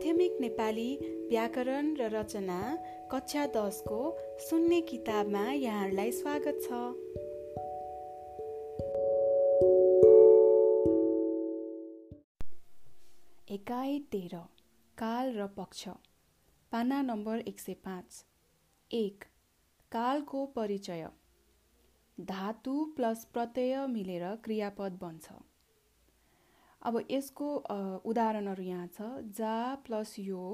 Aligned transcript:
माध्यमिक 0.00 0.36
नेपाली 0.40 0.96
व्याकरण 1.28 1.94
र 1.96 2.00
रचना 2.00 2.76
कक्षा 3.10 3.46
दसको 3.46 3.98
सुन्ने 4.38 4.80
किताबमा 4.80 5.42
यहाँहरूलाई 5.52 6.12
स्वागत 6.12 6.62
छ। 6.62 6.78
एकाइ 13.50 13.98
तेह्र 13.98 14.40
काल 14.98 15.36
र 15.36 15.46
पक्ष। 15.46 15.88
पाना 16.72 17.02
नम्बर 17.02 17.44
एक 17.48 17.60
सय 17.60 17.74
पाँच। 17.74 18.24
एक 18.92 19.24
कालको 19.92 20.46
परिचय। 20.46 21.08
धातु 22.20 22.84
प्लस 22.96 23.24
प्रत्यय 23.24 23.86
मिलेर 23.86 24.36
क्रियापद 24.36 24.98
बन्छ। 25.02 25.49
अब 26.82 26.94
यसको 27.10 27.48
उदाहरणहरू 28.10 28.62
यहाँ 28.62 28.86
छ। 28.88 29.08
जा 29.38 29.56
प्लस 29.86 30.14
यो 30.18 30.44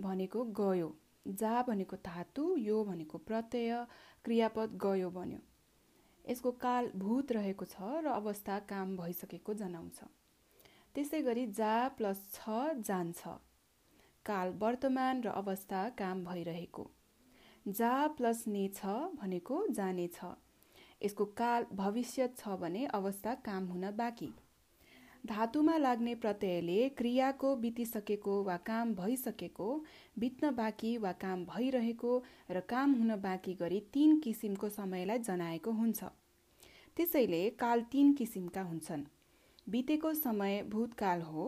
भनेको 0.00 0.44
गयो। 0.60 0.88
जा 1.26 1.62
भनेको 1.62 1.96
धातु 2.04 2.44
यो 2.58 2.84
भनेको 2.84 3.18
प्रत्यय 3.28 3.72
क्रियापद 4.24 4.76
गयो 4.82 5.10
बन्यो 5.10 5.40
यसको 6.24 6.50
काल 6.62 6.90
भूत 6.96 7.32
रहेको 7.32 7.64
छ 7.66 7.90
र 8.04 8.12
अवस्था 8.12 8.58
काम 8.70 8.96
भइसकेको 8.96 9.54
जनाउँछ। 9.54 9.98
त्यसै 10.94 11.20
गरी 11.22 11.46
जा 11.52 11.74
प्लस 11.96 12.18
छ 12.34 12.56
जान्छ। 12.88 13.36
काल 14.26 14.52
वर्तमान 14.60 15.22
र 15.22 15.28
अवस्था 15.40 15.82
काम 15.98 16.24
भइरहेको। 16.24 16.84
जा 17.66 17.94
प्लस 18.16 18.44
ने 18.48 18.66
छ 18.74 18.98
भनेको 19.16 19.56
जानेछ। 19.72 20.18
यसको 21.02 21.24
काल 21.40 21.66
भविष्य 21.74 22.28
छ 22.36 22.58
भने 22.60 22.84
अवस्था 22.98 23.34
काम 23.46 23.66
हुन 23.68 23.90
बाँकी। 23.96 24.30
धातुमा 25.28 25.76
लाग्ने 25.76 26.14
प्रत्ययले 26.14 26.88
क्रियाको 26.88 27.54
बितिसकेको 27.56 28.42
वा 28.44 28.56
काम 28.66 28.94
भइसकेको 28.94 29.66
बित्न 30.18 30.50
बाँकी 30.50 30.96
वा 30.98 31.12
काम 31.12 31.44
भइरहेको 31.44 32.12
र 32.50 32.60
काम 32.60 32.94
हुन 32.94 33.16
बाँकी 33.16 33.54
गरी 33.54 33.80
तीन 33.92 34.18
किसिमको 34.20 34.68
समयलाई 34.68 35.18
जनाएको 35.18 35.70
हुन्छ। 35.70 36.04
त्यसैले 36.96 37.42
काल 37.60 37.82
तीन 37.92 38.12
किसिमका 38.12 38.62
हुन्छन्। 38.62 39.04
बितेको 39.68 40.14
समय 40.14 40.62
भूतकाल 40.68 41.22
हो 41.22 41.44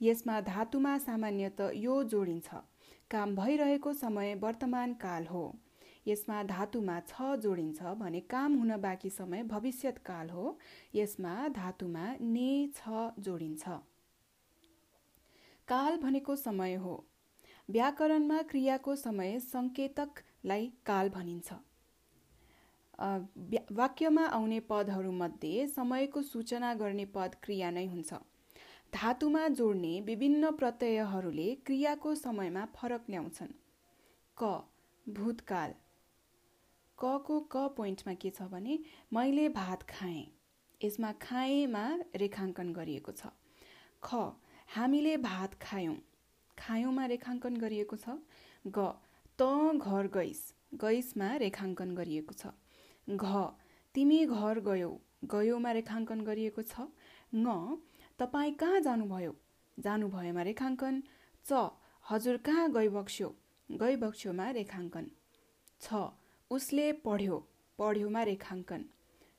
यसमा 0.00 0.40
धातुमा 0.40 0.96
सामान्यत 0.98 1.60
यो 1.76 2.02
जोडिन्छ। 2.04 2.62
काम 3.10 3.34
भइरहेको 3.36 3.92
समय 3.92 4.34
वर्तमान 4.34 4.94
काल 5.02 5.26
हो। 5.26 5.44
यसमा 6.06 6.42
धातुमा 6.42 7.00
छ 7.00 7.36
जोडिन्छ 7.36 7.82
भने 7.98 8.20
काम 8.20 8.54
हुन 8.54 8.76
बाँकी 8.76 9.10
समय 9.10 9.42
भविष्यत 9.42 9.98
काल 9.98 10.30
हो। 10.30 10.58
यसमा 10.94 11.48
धातुमा 11.48 12.06
ने 12.20 12.68
छ 12.76 13.10
जोडिन्छ। 13.18 13.68
काल 15.68 15.96
भनेको 15.96 16.36
समय 16.36 16.74
हो। 16.74 17.04
व्याकरणमा 17.68 18.40
क्रियाको 18.42 18.96
समय 18.96 19.38
सङ्केतकलाई 19.40 20.66
काल 20.86 21.08
भनिन्छ। 21.08 21.52
वाक्यमा 23.72 24.24
आउने 24.28 24.60
पदहरूमध्ये 24.60 25.66
समयको 25.66 26.22
सूचना 26.22 26.74
गर्ने 26.74 27.04
पद 27.04 27.34
क्रिया 27.42 27.70
नै 27.70 27.86
हुन्छ। 27.86 28.14
धातुमा 28.92 29.46
जोड्ने 29.48 30.00
विभिन्न 30.00 30.50
प्रत्ययहरूले 30.50 31.54
क्रियाको 31.66 32.14
समयमा 32.14 32.64
फरक 32.76 33.10
ल्याउँछन्। 33.10 33.52
क 34.36 34.52
भूतकाल। 35.06 35.74
कको 36.98 37.38
क 37.52 37.66
पोइन्टमा 37.76 38.14
के 38.22 38.30
छ 38.30 38.42
भने 38.50 38.78
मैले 39.12 39.48
भात 39.48 39.82
खाएँ। 39.90 40.24
यसमा 40.80 41.10
खाएँमा 41.22 41.84
रेखाङ्कन 42.16 42.72
गरिएको 42.72 43.12
छ। 43.12 43.30
ख 44.02 44.20
हामीले 44.74 45.16
भात 45.24 45.54
खायौँ। 45.62 45.96
खायौँमा 46.58 47.06
रेखाङ्कन 47.12 47.56
गरिएको 47.56 47.96
छ। 47.96 48.16
ग 48.66 48.86
त 49.38 49.42
घर 49.76 50.08
गइस। 50.16 50.42
गइसमा 50.80 51.28
रेखाङ्कन 51.44 51.94
गरिएको 51.94 52.34
छ। 52.34 52.54
घ 53.08 53.44
तिमी 53.94 54.24
घर 54.26 54.60
गयौ। 54.68 54.90
गयोमा 55.34 55.70
रेखाङ्कन 55.72 56.20
गरिएको 56.24 56.62
छ। 56.62 56.88
ङ 57.34 57.78
तपाईँ 58.18 58.54
कहाँ 58.54 58.80
जानुभयो? 58.80 59.32
जानुभयोमा 59.78 60.42
रेखाङ्कन। 60.42 61.02
च 61.46 61.70
हजुर 62.04 62.36
कहाँ 62.46 62.70
गइबक्स्यो? 62.72 63.28
गइबक्स्योमा 63.68 64.50
रेखाङ्कन। 64.58 65.10
छ 65.80 65.88
उसले 66.56 66.86
पढ्यो 67.06 67.36
पढ्योमा 67.78 68.22
रेखाङ्कन। 68.30 68.84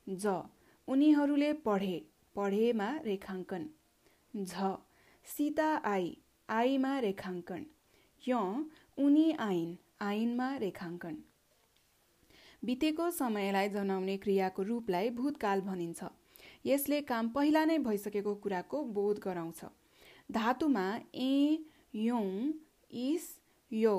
ज 0.06 0.34
उनीहरूले 0.88 1.52
पढे 1.66 1.94
पढेमा 2.36 2.88
रेखाङ्कन। 3.04 3.62
झ 4.34 4.74
सीता 5.26 5.68
आई 5.92 6.10
आईमा 6.48 6.98
रेखाङ्कन। 7.06 7.64
य 8.22 8.42
उनी 8.98 9.24
आइन् 9.46 9.72
आइनमा 10.02 10.48
रेखाङ्कन। 10.64 11.16
बितेको 12.62 13.10
समयलाई 13.20 13.68
जनाउने 13.68 14.16
क्रियाको 14.24 14.62
रूपलाई 14.70 15.10
भूतकाल 15.18 15.60
भनिन्छ। 15.70 16.10
यसले 16.66 17.00
काम 17.10 17.28
पहिला 17.34 17.64
नै 17.64 17.78
भइसकेको 17.86 18.34
कुराको 18.44 18.82
बोध 18.96 19.18
गराउँछ। 19.24 19.60
धातुमा 20.32 20.86
ए 21.14 21.34
यौँ 21.94 22.30
इस 23.06 23.26
यौ 23.70 23.98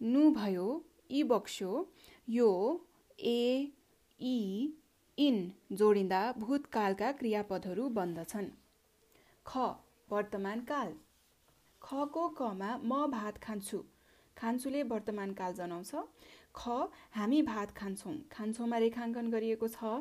नु 0.00 0.30
भयो 0.32 0.66
इ 1.10 1.22
बक्स्यो 1.30 1.70
यो 2.28 2.50
ए 3.20 3.72
इ 4.20 4.72
इन 5.18 5.38
जोडिँदा 5.72 6.20
भूतकालका 6.38 7.10
क्रियापदहरू 7.12 7.88
बन्दछन्। 7.88 8.46
ख 9.46 9.64
वर्तमान 10.08 10.60
काल। 10.60 10.92
खको 11.82 12.28
कमा 12.28 12.70
म 12.84 13.06
भात 13.10 13.38
खान्छु। 13.38 13.80
खान्छुले 14.36 14.82
वर्तमान 14.82 15.32
काल 15.32 15.52
जनाउँछ। 15.52 15.92
ख 16.54 16.68
हामी 17.10 17.42
भात 17.42 17.74
खान्छौँ। 17.76 18.14
खान्छौँमा 18.30 18.78
रेखाङ्कन 18.78 19.30
गरिएको 19.30 19.68
छ। 19.68 19.92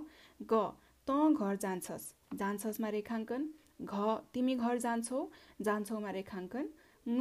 ग 0.45 0.61
त 1.07 1.17
घर 1.33 1.55
जान्छस्। 1.55 2.05
जान्छस्मा 2.35 2.89
रेखाङ्कन। 2.89 3.49
घ 3.83 4.15
तिमी 4.33 4.55
घर 4.55 4.77
जान्छौ। 4.77 5.19
जान्छौमा 5.61 6.11
रेखाङ्कन। 6.11 6.69
ङ 7.05 7.19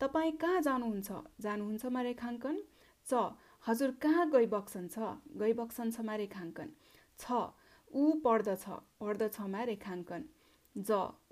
तपाईँ 0.00 0.32
कहाँ 0.36 0.60
जानुहुन्छ? 0.62 1.08
जानुहुन्छमा 1.40 2.02
रेखाङ्कन। 2.02 2.56
च 3.06 3.12
हजुर 3.64 3.90
कहाँ 4.02 4.24
गइबक्सन 4.30 4.88
छ? 4.88 4.98
गइबक्सन 5.40 5.90
छमा 5.90 6.14
रेखाङ्कन। 6.16 6.68
छ 7.18 7.26
ऊ 7.90 8.02
पढ्दछ 8.24 8.64
पढ्दछमा 9.00 9.62
रेखाङ्कन। 9.70 10.24
ज 10.76 10.90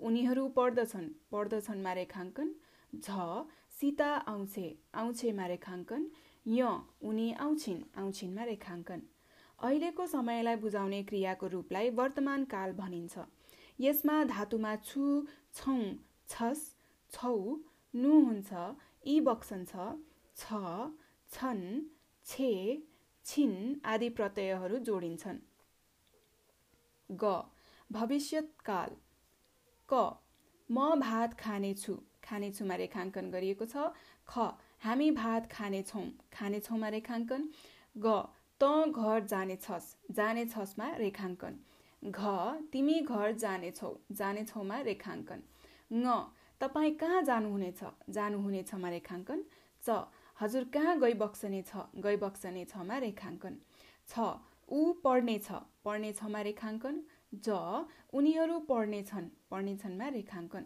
उनीहरू 0.08 0.48
पढ्दछन् 0.56 1.08
पढ्दछन्मा 1.32 1.92
रेखाङ्कन। 2.00 2.48
झ 2.92 3.08
सीता 3.78 4.10
आउँछे 4.32 4.66
आउँछेमा 4.94 5.46
रेखाङ्कन। 5.46 6.02
य 6.46 6.60
उनी 7.02 7.28
आउँछिन् 7.46 7.82
आउँछिनमा 8.00 8.44
रेखाङ्कन। 8.44 9.02
अहिलेको 9.58 10.06
समयलाई 10.06 10.56
बुझाउने 10.62 11.02
क्रियाको 11.10 11.46
रूपलाई 11.54 11.90
वर्तमान 11.98 12.44
काल 12.52 12.72
भनिन्छ। 12.80 13.24
यसमा 13.78 14.22
धातुमा 14.24 14.74
छु 14.84 15.04
छौ 15.54 15.76
छस 16.28 16.60
छौ 17.12 17.34
नु 17.94 18.12
हुन्छ 18.26 18.50
इ 19.06 19.20
बक्सन 19.28 19.64
छ 19.64 19.72
छन् 21.28 21.64
छे 22.26 22.50
छिन 23.26 23.52
आदि 23.86 24.08
प्रत्ययहरू 24.18 24.78
जोडिन्छन् 24.86 25.38
ग 27.10 27.34
भविष्यकाल 27.90 28.96
क 29.88 30.00
म 30.70 30.94
भात 31.00 31.38
खानेछु 31.38 31.94
खानेछुमा 32.24 32.74
रेखाङ्कन 32.76 33.30
गरिएको 33.30 33.66
छ 33.66 33.84
ख 34.28 34.46
हामी 34.82 35.10
भात 35.18 35.50
खानेछौँ 35.50 36.04
खानेछौँमा 36.32 36.88
रेखाङ्कन 36.96 37.48
ग 37.96 38.16
त 38.60 38.70
घर 38.96 39.20
जानेछस् 39.26 39.88
जानेछस्मा 40.16 40.88
रेखाङ्कन 40.96 41.58
घ 42.02 42.34
तिमी 42.72 42.98
घर 43.02 43.32
जानेछौ 43.38 43.92
जानेछौमा 44.18 44.80
रेखाङ्कन 44.82 45.42
ङ 45.94 46.18
तपाईँ 46.60 46.94
कहाँ 46.96 47.22
जानुहुनेछ 47.24 47.80
जानुहुनेछमा 48.10 48.88
रेखाङ्कन 48.90 49.42
च 49.82 49.98
हजुर 50.38 50.64
कहाँ 50.72 50.98
गइबक्सने 51.00 51.62
छ 51.62 51.82
गइबक्सने 52.04 52.64
छमा 52.64 52.96
रेखाङ्कन? 53.04 53.54
छ 54.08 54.24
ऊ 54.68 54.92
पढ्नेछ 55.04 55.48
पढ्ने 55.84 56.12
छमा 56.12 56.40
रेखाङ्कन? 56.48 57.00
ज 57.34 57.48
उनीहरू 58.12 58.58
पढ्नेछन् 58.68 59.28
पढ्नेछन्मा 59.50 60.08
रेखाङ्कन। 60.18 60.64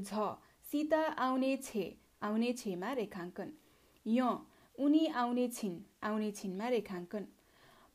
झ 0.00 0.28
सीता 0.70 1.00
आउने 1.26 1.56
छे 1.64 1.84
आउने 2.22 2.52
छेमा 2.52 2.92
रेखाङ्कन। 3.00 3.52
य 4.06 4.28
उनी 4.78 5.06
आउने 5.22 5.48
छिन् 5.48 5.80
आउने 6.04 6.30
छिनमा 6.32 6.68
रेखाङ्कन। 6.68 7.26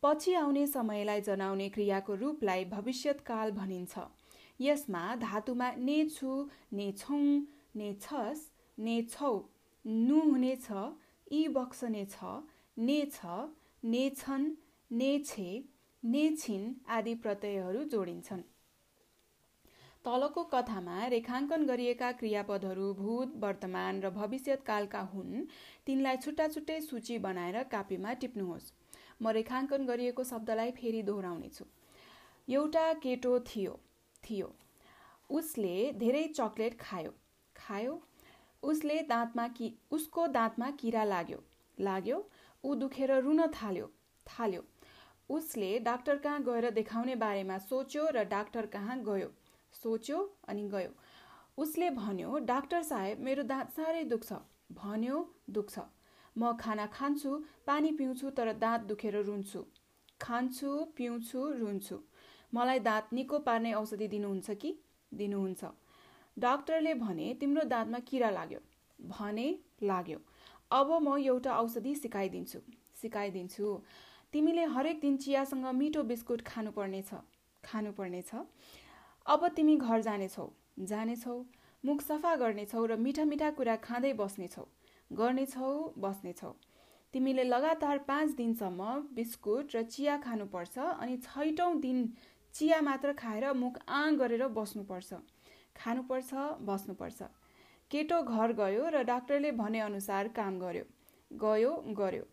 पछि 0.03 0.33
आउने 0.33 0.65
समयलाई 0.67 1.21
जनाउने 1.21 1.69
क्रियाको 1.69 2.15
रूपलाई 2.23 2.65
भविष्यत्काल 2.73 3.51
भनिन्छ। 3.51 3.93
यसमा 4.59 5.03
धातुमा 5.21 5.71
ने 5.77 6.03
छु 6.09 6.49
ने 6.73 6.91
छौ 6.97 7.19
ने 7.75 7.93
छस् 8.01 8.43
ने 8.77 9.01
छौ 9.13 9.31
नु 9.85 10.19
हुनेछ 10.21 10.67
इ 11.33 11.47
बक्सने 11.49 12.05
छ 12.05 12.31
ने 12.77 12.97
छ 13.13 13.35
ने 13.83 14.09
छन् 14.17 14.49
ने 14.91 15.11
छे 15.19 15.47
ने 16.03 16.23
छिन् 16.35 16.65
आदि 16.89 17.13
प्रत्ययहरू 17.15 17.83
जोडिन्छन्। 17.93 18.41
तलको 20.05 20.43
कथामा 20.43 20.97
रेखाङ्कन 21.07 21.65
गरिएका 21.65 22.11
क्रियापदहरू 22.11 22.93
भूत 22.93 23.33
वर्तमान 23.43 24.01
र 24.01 24.09
भविष्यकालका 24.09 25.01
हुन्। 25.13 25.45
तिनलाई 25.85 26.17
छुट्टा 26.17 26.47
छुट्टै 26.47 26.79
सूची 26.81 27.17
बनाएर 27.25 27.63
कापीमा 27.73 28.13
टिप्नुहोस्। 28.21 28.71
म 29.21 29.29
रेखाङ्कन 29.29 29.85
गरिएको 29.85 30.23
शब्दलाई 30.23 30.71
फेरि 30.71 31.01
दोहोऱ्याउनेछु। 31.03 31.65
एउटा 32.47 32.85
केटो 33.03 33.39
थियो 33.49 33.79
थियो। 34.23 34.55
उसले 35.29 35.75
धेरै 35.97 36.27
चक्लेट 36.35 36.79
खायो। 36.79 37.13
खायो? 37.55 37.93
उसले 38.63 39.01
दाँतमा 39.03 39.47
कि 39.47 39.73
उसको 39.91 40.27
दाँतमा 40.27 40.69
किरा 40.71 41.03
लाग्यो। 41.03 41.43
लाग्यो 41.77 42.17
ऊ 42.63 42.75
दुखेर 42.75 43.11
रुन 43.21 43.45
थाल्यो 43.53 43.89
थाल्यो। 44.27 44.63
उसले 45.29 45.79
डाक्टर 45.79 46.17
कहाँ 46.17 46.43
गएर 46.43 46.69
देखाउने 46.71 47.15
बारेमा 47.15 47.57
सोच्यो 47.57 48.07
र 48.15 48.23
डाक्टर 48.25 48.65
कहाँ 48.65 48.97
गयो? 49.03 49.29
सोच्यो 49.73 50.19
अनि 50.47 50.67
गयो। 50.69 50.91
उसले 51.57 51.89
भन्यो 51.89 52.37
डाक्टर 52.45 52.81
साहेब 52.83 53.19
मेरो 53.19 53.43
दाँत 53.43 53.69
साह्रै 53.71 54.03
दुख्छ। 54.03 54.33
भन्यो 54.73 55.17
दुख्छ। 55.49 55.79
म 56.35 56.53
खाना 56.59 56.85
खान्छु 56.85 57.31
पानी 57.67 57.91
पिउँछु 57.91 58.29
तर 58.29 58.53
दाँत 58.53 58.81
दुखेर 58.81 59.21
रुन्छु। 59.23 59.63
खान्छु 60.21 60.69
पिउँछु 60.97 61.51
रुन्छु। 61.59 61.99
मलाई 62.53 62.79
दाँत 62.79 63.13
निको 63.13 63.39
पार्ने 63.39 63.73
औषधि 63.73 64.07
दिनुहुन्छ 64.07 64.51
कि? 64.51 64.71
दिनुहुन्छ। 65.11 65.63
डाक्टरले 66.37 66.93
भने 66.93 67.33
तिम्रो 67.33 67.63
दाँतमा 67.63 67.99
किरा 67.99 68.29
लाग्यो। 68.29 68.59
भने 68.99 69.47
लाग्यो। 69.83 70.19
अब 70.71 70.91
म 71.01 71.17
एउटा 71.17 71.53
औषधि 71.53 71.95
सिकाइदिन्छु। 71.95 72.59
सिकाइदिन्छु। 73.01 73.81
तिमीले 74.33 74.63
हरेक 74.65 74.99
दिन 74.99 75.17
चियासँग 75.17 75.65
मिठो 75.65 76.03
बिस्कुट 76.03 76.41
खानुपर्नेछ। 76.41 77.11
खानुपर्नेछ। 77.63 78.31
अब 79.25 79.47
तिमी 79.47 79.75
घर 79.77 80.01
जानेछौ। 80.01 80.49
जानेछौ। 80.79 81.45
मुख 81.85 82.01
सफा 82.01 82.35
गर्नेछौ 82.35 82.85
र 82.85 82.95
मिठा 82.97 83.23
मिठा 83.25 83.49
कुरा 83.51 83.75
खाँदै 83.75 84.13
बस्नेछौ। 84.13 84.65
गर्नेछौ 85.11 85.71
बस्नेछौ। 85.97 86.51
तिमीले 87.13 87.43
लगातार 87.43 87.97
पाँच 87.97 88.29
दिनसम्म 88.31 88.99
बिस्कुट 89.13 89.75
र 89.75 89.83
चिया 89.83 90.17
खानुपर्छ 90.17 90.77
अनि 90.79 91.17
छैटौँ 91.17 91.73
दिन 91.79 91.99
चिया 92.53 92.81
मात्र 92.81 93.13
खाएर 93.13 93.53
मुख 93.53 93.77
आँ 93.89 94.15
गरेर 94.15 94.47
बस्नुपर्छ। 94.47 95.13
खानुपर्छ 95.77 96.33
बस्नुपर्छ। 96.61 97.21
केटो 97.91 98.21
घर 98.23 98.51
गयो 98.53 98.89
र 98.89 99.03
डाक्टरले 99.03 99.51
भनेअनुसार 99.51 100.27
काम 100.37 100.59
गर्यो। 100.59 100.85
गयो 101.31 101.71
गर्यो। 101.97 102.25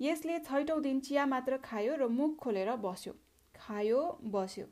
यसले 0.00 0.38
छैटौँ 0.38 0.80
दिन 0.82 1.00
चिया 1.00 1.26
मात्र 1.26 1.56
खायो 1.64 1.94
र 1.96 2.08
मुख 2.08 2.36
खोलेर 2.36 2.70
बस्यो। 2.76 3.12
खायो 3.54 4.00
बस्यो। 4.34 4.66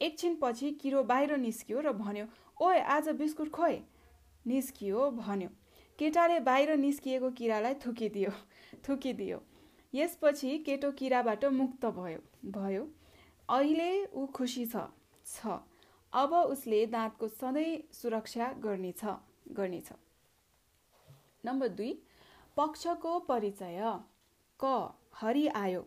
एकछिनपछि 0.00 0.70
किरो 0.82 1.02
बाहिर 1.04 1.36
निस्कियो 1.38 1.80
र 1.80 1.92
भन्यो 1.94 2.26
ओए 2.60 2.80
आज 2.94 3.08
बिस्कुट 3.18 3.50
खोइ? 3.50 3.76
निस्कियो 4.46 5.10
भन्यो। 5.10 5.48
केटाले 5.98 6.38
बाहिर 6.40 6.76
निस्किएको 6.76 7.30
किरालाई 7.30 7.74
थुकिदियो 7.84 8.30
थुकिदियो। 8.88 9.38
यसपछि 9.94 10.58
केटो 10.66 10.90
किराबाट 10.92 11.44
मुक्त 11.54 11.86
भयो। 11.98 12.20
भयो। 12.50 12.82
अहिले 13.48 13.90
ऊ 14.06 14.26
खुसी 14.26 14.66
छ। 14.66 15.58
अब 16.14 16.32
उसले 16.34 16.84
दाँतको 16.86 17.28
सधैँ 17.28 17.70
सुरक्षा 17.92 18.46
गर्नेछ 18.64 19.04
गर्नेछ। 19.56 19.88
नम्बर 21.46 21.68
दुई 21.78 21.92
पक्षको 22.56 23.18
परिचय। 23.28 23.80
क 24.60 24.70
हरि 25.20 25.46
आयो। 25.62 25.80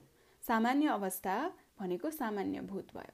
सामान्य 0.43 0.87
अवस्था 0.89 1.35
भनेको 1.79 2.09
सामान्य 2.11 2.61
भूत 2.71 2.93
भयो। 2.95 3.13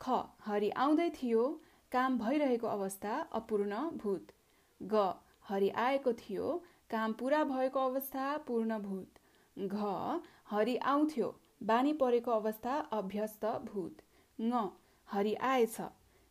ख 0.00 0.18
हरि 0.46 0.70
आउँदै 0.84 1.08
थियो। 1.12 1.44
काम 1.92 2.18
भइरहेको 2.18 2.66
अवस्था 2.66 3.14
अपूर्ण 3.32 3.78
भूत। 4.02 4.32
ग 4.80 5.04
हरि 5.48 5.68
आएको 5.84 6.12
थियो। 6.22 6.50
काम 6.90 7.12
पुरा 7.12 7.42
भएको 7.44 7.80
अवस्था 7.80 8.36
पूर्ण 8.48 8.78
भूत। 8.80 9.18
घ 9.56 10.20
हरि 10.50 10.76
आउँथ्यो। 10.92 11.34
बानी 11.70 11.92
परेको 12.02 12.30
अवस्था 12.32 12.74
अभ्यस्त 12.98 13.44
भूत। 13.70 14.02
ङ 14.38 14.68
हरि 15.08 15.34
आएछ। 15.52 15.80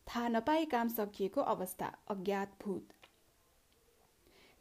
थाहा 0.07 0.27
नपाई 0.27 0.65
काम 0.65 0.87
सकिएको 0.89 1.41
अवस्था 1.41 1.91
अज्ञात 2.09 2.51
भूत। 2.63 2.93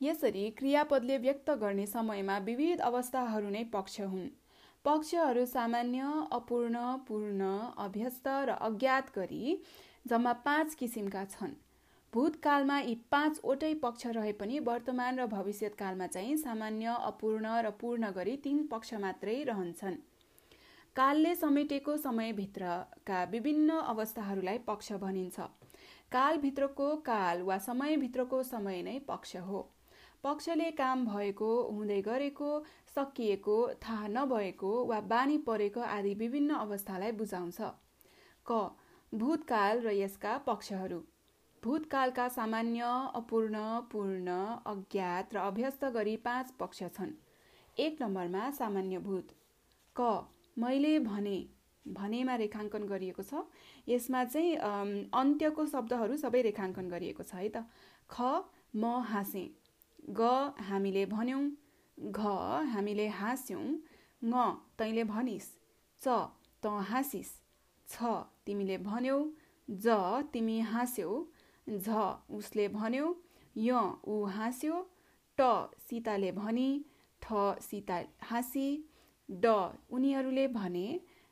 यसरी 0.01 0.51
क्रियापदले 0.51 1.19
व्यक्त 1.19 1.51
गर्ने 1.61 1.87
समयमा 1.87 2.39
विविध 2.39 2.81
अवस्थाहरू 2.81 3.51
नै 3.51 3.65
पक्ष 3.73 4.01
हुन्। 4.01 4.29
पक्षहरू 4.85 5.45
सामान्य 5.47 6.09
अपूर्ण 6.33 6.81
पूर्ण 7.09 7.47
अभ्यस्त 7.79 8.29
र 8.29 8.57
अज्ञात 8.63 9.15
गरी 9.15 9.63
जम्मा 10.07 10.33
पाँच 10.45 10.75
किसिमका 10.75 11.25
छन्। 11.25 11.55
भूतकालमा 12.13 12.79
यी 12.81 12.95
पाँचवटै 13.11 13.73
पक्ष 13.75 14.07
रहे 14.07 14.33
पनि 14.33 14.59
वर्तमान 14.59 15.19
र 15.19 15.27
भविष्यकालमा 15.27 16.07
चाहिँ 16.07 16.37
सामान्य 16.37 16.97
अपूर्ण 17.03 17.57
र 17.63 17.71
पूर्ण 17.81 18.11
गरी 18.11 18.37
तीन 18.37 18.67
पक्ष 18.67 18.95
मात्रै 18.95 19.43
रहन्छन्। 19.45 19.97
कालले 20.97 21.35
समेटेको 21.35 21.97
समयभित्रका 21.97 23.23
विभिन्न 23.31 23.71
अवस्थाहरूलाई 23.85 24.59
पक्ष 24.59 24.93
भनिन्छ। 24.93 25.41
कालभित्रको 26.13 26.87
काल 27.07 27.43
वा 27.43 27.57
समयभित्रको 27.59 28.43
समय 28.43 28.81
नै 28.83 28.99
पक्ष 29.09 29.35
हो। 29.39 29.59
पक्षले 30.25 30.71
काम 30.71 31.05
भएको 31.07 31.49
हुँदै 31.71 32.01
गरेको 32.03 32.49
सकिएको 32.95 33.57
थाहा 33.83 34.07
नभएको 34.09 34.71
वा 34.85 35.01
बानी 35.11 35.37
परेको 35.49 35.81
आदि 35.81 36.15
विभिन्न 36.15 36.55
अवस्थालाई 36.57 37.13
बुझाउँछ। 37.13 37.59
क 38.47 38.61
भूतकाल 39.13 39.81
र 39.81 39.93
यसका 39.93 40.37
पक्षहरू। 40.47 41.01
भूतकालका 41.63 42.29
सामान्य 42.29 42.89
अपूर्ण 43.15 43.67
पूर्ण 43.93 44.39
अज्ञात 44.67 45.35
र 45.35 45.39
अभ्यस्त 45.41 45.85
गरी 45.95 46.17
पाँच 46.25 46.55
पक्ष 46.61 46.83
छन्। 46.97 47.13
एक 47.77 48.03
नम्बरमा 48.03 48.51
सामान्य 48.53 48.99
भूत। 49.01 49.37
क 49.97 50.09
मैले 50.57 50.99
भने 51.01 51.37
भनेमा 51.87 52.35
रेखाङ्कन 52.37 52.87
गरिएको 52.87 53.23
छ। 53.23 53.43
यसमा 53.89 54.25
चाहिँ 54.25 54.57
अन्त्यको 55.15 55.67
शब्दहरू 55.67 56.17
सबै 56.17 56.41
रेखाङ्कन 56.43 56.89
गरिएको 56.89 57.23
छ 57.23 57.35
है 57.37 57.49
त। 57.49 57.65
ख 58.11 58.17
म 58.75 58.85
हाँसेँ। 59.11 59.47
ग 60.11 60.21
हामीले 60.69 61.05
भन्यौँ। 61.07 61.45
घ 61.99 62.21
हामीले 62.73 63.07
हाँस्यौँ। 63.21 63.67
ङ 64.23 64.33
तैँले 64.79 65.05
भनिस्। 65.05 65.49
च 66.03 66.07
त 66.63 66.65
हाँसिस्। 66.91 67.33
छ 67.89 67.97
तिमीले 68.47 68.77
भन्यौ। 68.81 69.19
ज 69.69 69.87
तिमी 70.33 70.59
हाँस्यौ। 70.73 71.11
झ 71.67 71.89
उसले 72.31 72.67
भन्यो। 72.71 73.07
य 73.57 73.71
ऊ 74.07 74.25
हाँस्यो। 74.37 74.75
ट 75.39 75.41
सीताले 75.81 76.31
भनी। 76.33 76.69
ठ 77.23 77.27
सीता 77.61 77.97
हाँसी। 78.23 78.67
ड। 79.29 79.55
उनीहरूले 79.91 80.47
भने 80.51 80.87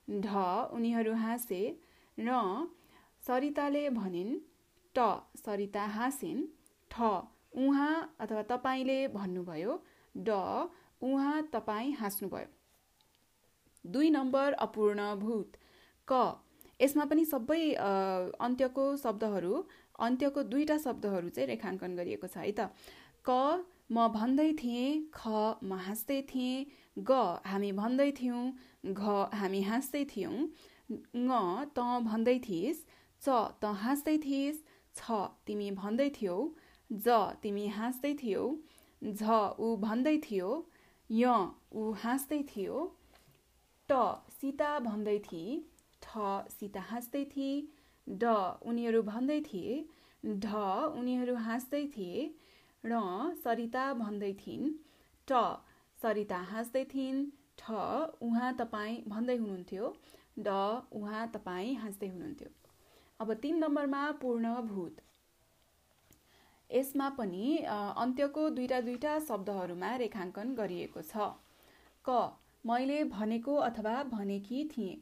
ढ 0.09 0.27
उनीहरू 0.73 1.13
हाँसे 1.17 1.61
र 2.19 2.41
सरिताले 3.23 3.89
भनिन् 3.93 4.33
ट 4.95 5.07
सरिता 5.37 5.85
हाँसिन् 5.93 6.43
ठ 6.91 7.11
उहाँ 7.57 7.95
अथवा 8.21 8.43
तपाईँले 8.51 8.99
भन्नुभयो 9.11 9.73
ड 10.15 10.31
उहाँ 11.03 11.43
तपाईँ 11.53 11.93
हाँस्नुभयो। 11.95 12.49
दुई 13.85 14.11
नम्बर 14.11 14.53
अपूर्ण 14.61 15.15
भूत 15.17 15.57
क। 16.09 16.41
यसमा 16.81 17.05
पनि 17.05 17.25
सबै 17.25 17.63
अन्त्यको 18.41 18.85
शब्दहरू 18.97 19.55
अन्त्यको 19.99 20.43
दुईवटा 20.45 20.77
शब्दहरू 20.85 21.29
चाहिँ 21.29 21.49
रेखाङ्कन 21.49 21.97
गरिएको 21.97 22.27
छ 22.27 22.37
है 22.39 22.53
त। 22.53 22.71
क 23.25 23.31
म 23.91 24.09
भन्दै 24.11 24.51
थिएँ 24.55 24.89
ख 25.13 25.23
म 25.63 25.79
हाँस्दै 25.81 26.21
थिएँ 26.31 26.67
ग 26.97 27.21
हामी 27.45 27.71
भन्दै 27.73 28.11
थियौँ 28.13 28.43
घ 28.93 29.17
हामी 29.35 29.63
हाँस्दै 29.63 30.05
थियौँ 30.11 30.35
ङ 30.35 31.29
त 31.71 31.87
भन्दै 32.05 32.37
थिइस् 32.47 32.85
च 33.23 33.27
त 33.61 33.73
हाँस्दै 33.83 34.17
थिइस् 34.25 34.63
छ 34.95 35.19
तिमी 35.47 35.69
भन्दै 35.79 36.09
थियौ 36.19 36.37
ज 36.91 37.19
तिमी 37.43 37.67
हाँस्दै 37.77 38.13
थियौ 38.17 38.45
झ 39.03 39.23
ऊ 39.59 39.69
भन्दै 39.79 40.17
थियो 40.27 40.51
य 41.11 41.33
ऊ 41.75 41.83
हाँस्दै 42.03 42.41
थियो 42.51 42.77
ट 43.89 43.99
सीता 44.37 44.71
भन्दै 44.81 45.19
थिए 45.25 45.59
ठ 46.03 46.29
सीता 46.51 46.85
हाँस्दै 46.91 47.25
थिए 47.27 47.53
ड 48.07 48.33
उनीहरू 48.65 49.03
भन्दै 49.03 49.41
थिए 49.43 49.75
ढ 50.23 50.65
उनीहरू 50.95 51.35
हाँस्दै 51.45 51.85
थिए 51.93 52.25
र 52.85 53.03
सरिता 53.43 53.85
भन्दै 53.95 54.33
थिइन् 54.41 54.73
ट 55.29 55.43
सरिता 56.05 56.39
हाँस्दै 56.51 56.85
थिइन् 56.89 57.25
ठ 57.59 57.81
उहाँ 58.23 58.53
तपाईँ 58.57 58.97
भन्दै 59.09 59.37
हुनुहुन्थ्यो। 59.37 59.95
ड 60.41 60.49
उहाँ 60.93 61.27
तपाईँ 61.35 61.75
हाँस्दै 61.77 62.09
हुनुहुन्थ्यो। 62.09 62.49
अब 63.21 63.33
तिन 63.43 63.59
नम्बरमा 63.59 64.01
पूर्ण 64.23 64.55
भूत 64.67 65.01
यसमा 66.71 67.09
पनि 67.19 67.45
अन्त्यको 67.67 68.49
दुईवटा 68.51 68.81
दुईवटा 68.81 69.13
शब्दहरूमा 69.27 69.91
रेखाङ्कन 70.03 70.55
गरिएको 70.55 71.03
छ। 71.05 71.29
क 72.05 72.17
मैले 72.65 72.99
भनेको 73.11 73.55
अथवा 73.63 73.95
भनेकी 74.11 74.65
थिएँ। 74.69 74.97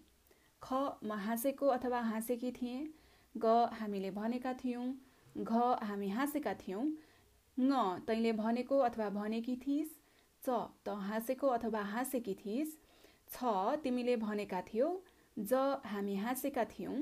ख 0.62 0.82
म 1.04 1.18
हाँसेको 1.21 1.66
अथवा 1.71 2.00
हाँसेकी 2.09 2.50
थिएँ। 2.52 2.82
ग 3.35 3.54
हामीले 3.73 4.11
भनेका 4.12 4.52
थियौँ। 4.54 4.87
घ 5.37 5.64
हामी 5.85 6.09
हाँसेका 6.11 6.54
थियौँ। 6.62 6.85
ङ 7.56 7.99
तैँले 8.06 8.32
भनेको 8.38 8.78
अथवा 8.82 9.09
भनेकी 9.12 9.56
थिइस्। 9.66 9.99
च 10.45 10.59
त 10.85 10.97
हाँसेको 11.09 11.49
अथवा 11.49 11.83
हाँसेकी 11.93 12.35
थिइस्। 12.35 12.77
छ 13.31 13.53
तिमीले 13.85 14.17
भनेका 14.17 14.61
थियौ। 14.63 14.89
ज 15.37 15.53
हामी 15.85 16.15
हाँसेका 16.17 16.65
थियौँ। 16.73 16.97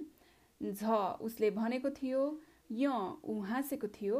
झ 0.61 0.99
उसले 1.21 1.51
भनेको 1.51 1.91
थियो। 1.91 2.23
य 2.73 2.87
ऊ 3.25 3.41
हाँसेको 3.43 3.89
थियो। 3.97 4.19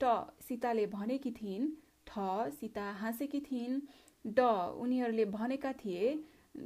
ट 0.00 0.12
सीताले 0.48 0.86
भनेकी 0.86 1.30
थिइन्। 1.32 1.70
ठ 2.06 2.26
सीता 2.58 2.90
हाँसेकी 3.00 3.40
थिइन्। 3.40 3.80
ड 4.24 4.40
उनीहरूले 4.80 5.24
भनेका 5.32 5.72
थिए। 5.72 6.14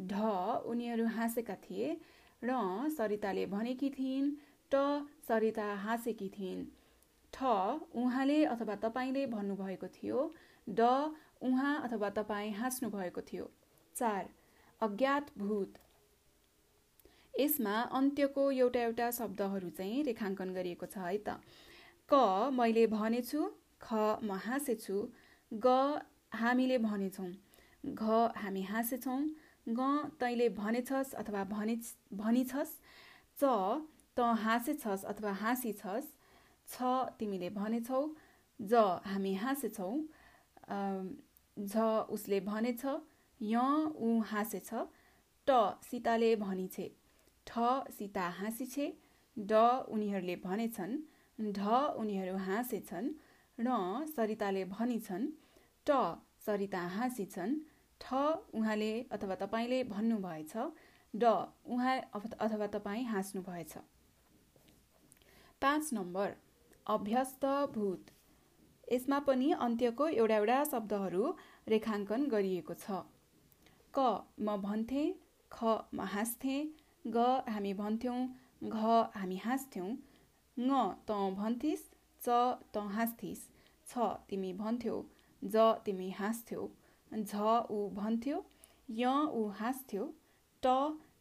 ढ 0.06 0.12
उनीहरू 0.66 1.06
हाँसेका 1.16 1.54
थिए। 1.64 1.96
र 2.42 2.52
सरिताले 2.90 3.46
भनेकी 3.46 3.90
थिइन्। 3.90 4.30
ट 4.72 4.84
सरिता 5.28 5.72
हाँसेकी 5.84 6.28
थिइन्। 6.28 6.64
ठ 7.32 7.44
उहाँले 7.94 8.44
अथवा 8.44 8.74
तपाईँले 8.84 9.26
भन्नुभएको 9.26 9.88
थियो। 9.96 10.30
ड 10.66 10.80
उहाँ 11.42 11.74
अथवा 11.82 12.08
तपाईँ 12.18 12.52
हाँस्नु 12.54 12.90
भएको 12.90 13.20
थियो। 13.22 13.50
चार 13.94 14.28
अज्ञात 14.80 15.30
भूत। 15.38 15.78
यसमा 17.34 17.76
अन्त्यको 17.92 18.50
एउटा 18.52 18.80
एउटा 18.82 19.10
शब्दहरू 19.18 19.70
चाहिँ 19.70 20.02
रेखाङ्कन 20.04 20.52
गरिएको 20.54 20.86
छ 20.86 20.98
है 21.00 21.18
त। 21.18 21.38
क 22.08 22.50
मैले 22.52 22.86
भनेछु 22.88 23.40
ख 23.80 23.88
म 24.22 24.38
हाँसेछु 24.46 24.96
ग 25.52 25.66
हामीले 26.34 26.78
भनेछौँ 26.80 27.30
घ 27.84 28.02
हामी 28.36 28.62
हाँसेछौँ 28.62 29.20
ग 29.70 29.80
तैँले 30.20 30.48
भनेछस् 30.54 31.14
अथवा 31.14 31.44
भनि 31.46 31.76
भनिछस् 32.14 32.74
च 33.38 33.44
त 34.16 34.20
हाँसेछस् 34.38 35.04
अथवा 35.04 35.32
हाँसिछस् 35.42 36.08
छ 36.68 36.92
तिमीले 37.18 37.50
भनेछौ 37.52 38.00
ज 38.60 38.74
हामी 39.06 39.34
हाँसेछौँ 39.36 39.94
झ 41.56 41.78
उसले 42.10 42.40
भनेछ 42.40 42.84
य 43.40 43.60
ऊ 43.98 44.20
हाँसेछ 44.22 44.70
ट 45.46 45.58
सीताले 45.82 46.34
भनिछे 46.36 46.90
ठ 47.46 47.58
सीता 47.90 48.28
हाँसिछे 48.38 48.86
ड 49.36 49.52
उनीहरूले 49.88 50.36
भनेछन् 50.44 50.96
ढ 51.38 51.60
उनीहरू 51.96 52.36
हाँसेछन् 52.46 53.08
र 53.58 53.76
सरिताले 54.08 54.64
भनिछन् 54.70 55.26
ट 55.86 55.98
सरिता 56.46 56.80
हाँसिछन् 56.96 57.58
ठ 58.00 58.14
उहाँले 58.54 58.92
अथवा 59.10 59.34
तपाईँले 59.42 59.82
भन्नुभएछ 59.86 60.52
ड 61.14 61.24
उहाँ 61.66 61.96
अथवा 62.40 62.66
तपाईँ 62.68 63.04
हाँस्नु 63.04 63.42
भएछ 63.42 63.74
पाँच 65.62 65.90
नम्बर 65.92 66.34
अभ्यस्त 66.86 67.44
भूत। 67.74 68.11
यसमा 68.92 69.18
पनि 69.26 69.50
अन्त्यको 69.60 70.06
एउटा 70.12 70.36
एउटा 70.36 70.58
शब्दहरू 70.66 71.24
रेखाङ्कन 71.68 72.28
गरिएको 72.28 72.74
छ। 72.76 73.02
क 73.94 74.06
म 74.40 74.56
भन्थेँ 74.62 75.08
ख 75.50 75.74
म 75.92 76.08
हाँस्थेँ 76.10 76.60
ग 77.04 77.26
हामी 77.48 77.72
भन्थ्यौँ 77.76 78.20
घ 78.70 78.76
हामी 79.14 79.38
हाँस्थ्यौँ 79.40 79.90
ङ 80.56 80.70
त 81.06 81.18
भन्थिस् 81.36 81.84
च 82.22 82.38
त 82.72 82.84
हाँस्थिस् 82.90 83.42
छ 83.86 84.08
तिमी 84.28 84.52
भन्थ्यौ 84.54 84.96
ज 85.42 85.68
तिमी 85.84 86.08
हाँस्थ्यौ 86.12 86.68
झ 87.10 87.32
ऊ 87.70 87.78
भन्थ्यो 87.94 88.38
य 88.92 89.14
ऊ 89.32 89.42
हाँस्थ्यो 89.58 90.04
ट 90.62 90.74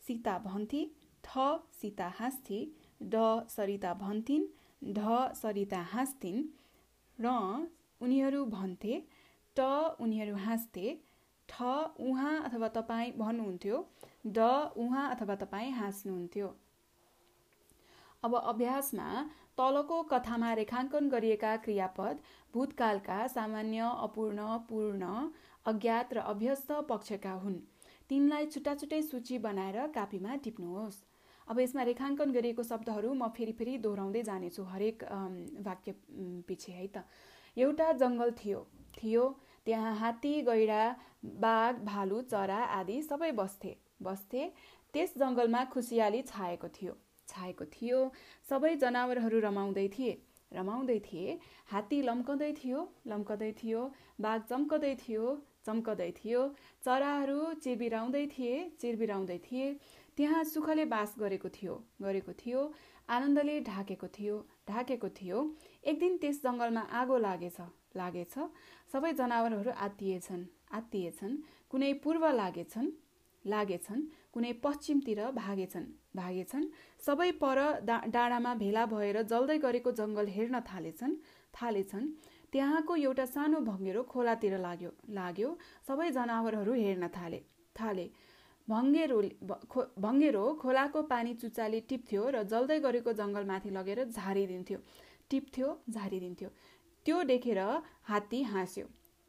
सीता 0.04 0.38
भन्थे 0.40 0.82
ठ 1.24 1.48
सीता 1.74 2.08
हाँस्थी 2.20 2.60
ड 3.06 3.24
सरिता 3.50 3.94
भन्थिन् 4.00 4.46
ढ 4.82 5.18
सरिता 5.36 5.82
हाँस्थिन् 5.92 6.44
र 7.22 7.36
उनीहरू 8.01 8.46
भन्थे 8.54 9.01
ट 9.56 9.68
उनीहरू 10.00 10.36
हाँस्थे 10.46 10.98
ठ 11.50 11.70
उहाँ 12.00 12.34
अथवा 12.44 12.68
तपाईँ 12.78 13.12
भन्नुहुन्थ्यो 13.18 13.86
ड 14.28 14.50
उहाँ 14.78 15.10
अथवा 15.16 15.36
तपाईँ 15.36 15.72
हाँस्नुहुन्थ्यो। 15.74 16.56
अब 18.24 18.36
अभ्यासमा 18.38 19.08
तलको 19.58 20.01
कथामा 20.12 20.51
रेखाङ्कन 20.54 21.10
गरिएका 21.10 21.56
क्रियापद 21.63 22.20
भूतकालका 22.54 23.20
सामान्य 23.28 23.92
अपूर्ण 24.00 24.58
पूर्ण 24.70 25.13
अज्ञात 25.66 26.13
र 26.13 26.18
अभ्यस्त 26.34 26.72
पक्षका 26.90 27.34
हुन्। 27.44 27.60
तिनलाई 28.10 28.46
छुट्टा 28.46 28.74
छुट्टै 28.75 29.01
सूची 29.01 29.38
बनाएर 29.40 29.88
कापीमा 29.96 30.36
टिप्नुहोस्। 30.44 31.04
अब 31.48 31.60
यसमा 31.60 31.83
रेखाङ्कन 31.83 32.31
गरिएको 32.31 32.63
शब्दहरू 32.63 33.13
म 33.13 33.29
फेरि 33.29 33.53
फेरि 33.53 33.77
दोहोऱ्याउँदै 33.77 34.24
जानेछु 34.24 34.63
हरेक 34.63 35.03
वाक्य 35.62 35.95
पछि 36.48 36.71
है 36.71 36.88
त। 36.88 37.05
एउटा 37.57 37.91
जङ्गल 37.93 38.31
थियो। 38.38 38.60
थियो। 38.98 39.24
त्यहाँ 39.65 39.93
हात्ती 39.95 40.33
गैडा 40.41 40.81
बाघ 41.41 41.74
भालु 41.83 42.21
चरा 42.31 42.60
आदि 42.74 43.01
सबै 43.01 43.31
बस्थे। 43.31 43.75
बस्थे। 44.01 44.43
त्यस 44.93 45.17
जङ्गलमा 45.17 45.63
खुसियाली 45.65 46.21
छाएको 46.24 46.67
थियो। 46.69 46.98
छाएको 47.27 47.65
थियो। 47.65 48.00
सबै 48.50 48.75
जनावरहरू 48.75 49.39
रमाउँदै 49.39 49.88
थिए। 49.88 50.13
रमाउँदै 50.51 51.00
थिए। 51.00 51.38
हात्ती 51.67 52.01
लम्कँदै 52.01 52.51
थियो। 52.53 52.79
लम्कँदै 53.07 53.51
थियो। 53.53 53.81
बाघ 54.21 54.39
चम्कँदै 54.50 54.95
थियो। 54.95 55.25
चम्कँदै 55.65 56.12
थियो। 56.20 56.41
चराहरू 56.86 57.39
चिरबिराउँदै 57.63 58.25
थिए 58.34 58.56
चिरबिराउँदै 58.82 59.38
थिए। 59.48 59.68
त्यहाँ 60.18 60.44
सुखले 60.44 60.86
बास 60.94 61.15
गरेको 61.20 61.50
थियो 61.50 61.74
गरेको 62.01 62.34
थियो। 62.41 62.62
आनन्दले 63.10 63.56
ढाकेको 63.70 64.08
थियो 64.08 64.36
ढाकेको 64.70 65.10
थियो। 65.18 65.38
एक 65.84 66.00
दिन 66.00 66.18
त्यस 66.18 66.38
जङ्गलमा 66.44 66.84
आगो 67.00 67.18
लागेछ 67.27 67.58
लागेछ। 67.96 68.36
सबै 68.94 69.12
जनावरहरू 69.20 69.72
आत्तिएछन् 69.86 70.44
आत्तिएछन्। 70.72 71.34
कुनै 71.72 71.91
पूर्व 72.03 72.24
लागेछन् 72.41 72.89
लागेछन्। 73.46 74.01
कुनै 74.34 74.51
पश्चिमतिर 74.63 75.20
भागेछन् 75.36 75.88
भागेछन्। 76.15 76.65
सबै 77.06 77.32
पर 77.41 77.60
डाँडामा 77.84 78.51
भेला 78.63 78.84
भएर 78.94 79.18
जल्दै 79.32 79.58
गरेको 79.65 79.91
जङ्गल 79.91 80.27
हेर्न 80.36 80.60
थालेछन् 80.70 81.15
थालेछन्। 81.53 82.06
त्यहाँको 82.53 82.96
एउटा 83.01 83.25
सानो 83.36 83.60
भङ्गेरो 83.70 84.01
खोलातिर 84.13 84.58
लाग्यो 84.67 84.91
लाग्यो। 85.17 85.50
सबै 85.88 86.08
जनावरहरू 86.17 86.74
हेर्न 86.81 87.08
थाले 87.17 87.39
थाले। 87.75 88.05
भङ्गेरो 88.67 89.20
भङ्गेरो 90.05 90.43
खोलाको 90.62 91.01
पानी 91.12 91.34
चुच्चाले 91.41 91.79
टिप्थ्यो 91.89 92.24
र 92.36 92.43
जल्दै 92.51 92.79
गरेको 92.86 93.12
जङ्गलमाथि 93.22 93.70
लगेर 93.77 94.00
झारिदिन्थ्यो। 94.17 94.79
टिप्थ्यो 95.31 95.70
झारिदिन्थ्यो। 95.96 96.50
त्यो 97.05 97.24
देखेर 97.31 97.60
हात्ती 98.10 98.41
हाँस्यो 98.51 98.86